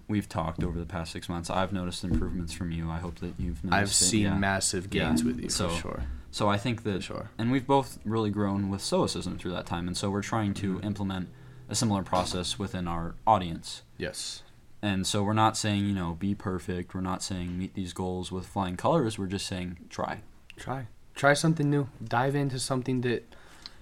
[0.07, 1.49] we've talked over the past six months.
[1.49, 2.89] I've noticed improvements from you.
[2.89, 3.73] I hope that you've noticed.
[3.81, 4.09] I've it.
[4.09, 4.37] seen Yeah.
[4.37, 5.05] massive Yeah.
[5.07, 6.03] gains with you So- for sure.
[6.31, 7.29] So I think For that, sure.
[7.37, 10.75] and we've both really grown with stoicism through that time, and so we're trying to
[10.77, 10.87] Mm-hmm.
[10.87, 11.29] implement
[11.69, 13.83] a similar process within our audience.
[13.97, 14.43] Yes.
[14.81, 16.93] And so we're not saying you know be perfect.
[16.93, 19.17] We're not saying meet these goals with flying colors.
[19.17, 20.21] We're just saying try.
[20.57, 23.23] try try something new dive into something that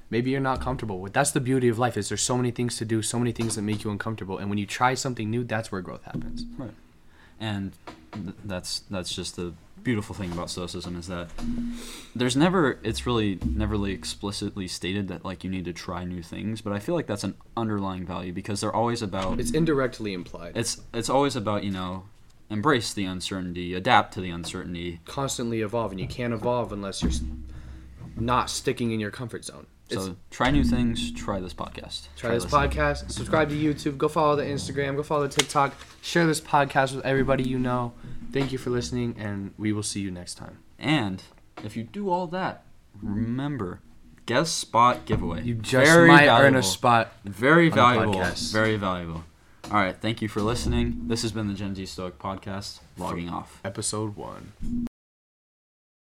[0.10, 2.76] maybe you're not comfortable with that's the beauty of life is there's so many things
[2.76, 5.42] to do so many things that make you uncomfortable and when you try something new
[5.46, 6.74] that's where growth happens Right.
[7.40, 7.72] and
[8.46, 9.54] that's that's just the
[9.84, 11.28] beautiful thing about stoicism is that
[12.16, 16.22] there's never it's really never really explicitly stated that like you need to try new
[16.22, 20.14] things but i feel like that's an underlying value because they're always about it's indirectly
[20.14, 20.56] implied.
[20.56, 22.04] It's it's always about you know
[22.50, 25.00] embrace the uncertainty adapt to the uncertainty.
[25.06, 27.12] Constantly evolve and you can't evolve unless you're
[28.18, 32.32] not sticking in your comfort zone it's, so try new things try this podcast try
[32.32, 32.70] this listening.
[32.70, 36.96] podcast subscribe to youtube go follow the instagram go follow the tiktok share this podcast
[36.96, 37.94] with everybody you know
[38.32, 41.24] thank you for listening and we will see you next time and
[41.64, 42.64] if you do all that
[43.02, 43.82] remember
[44.26, 48.24] guest spot giveaway you just Very might earn a spot Very valuable.
[48.52, 49.24] Very valuable.
[49.66, 49.96] All right.
[49.96, 51.04] Thank you for listening.
[51.08, 53.60] This has been the Gen Z Stoic Podcast, logging off.
[53.64, 54.88] episode one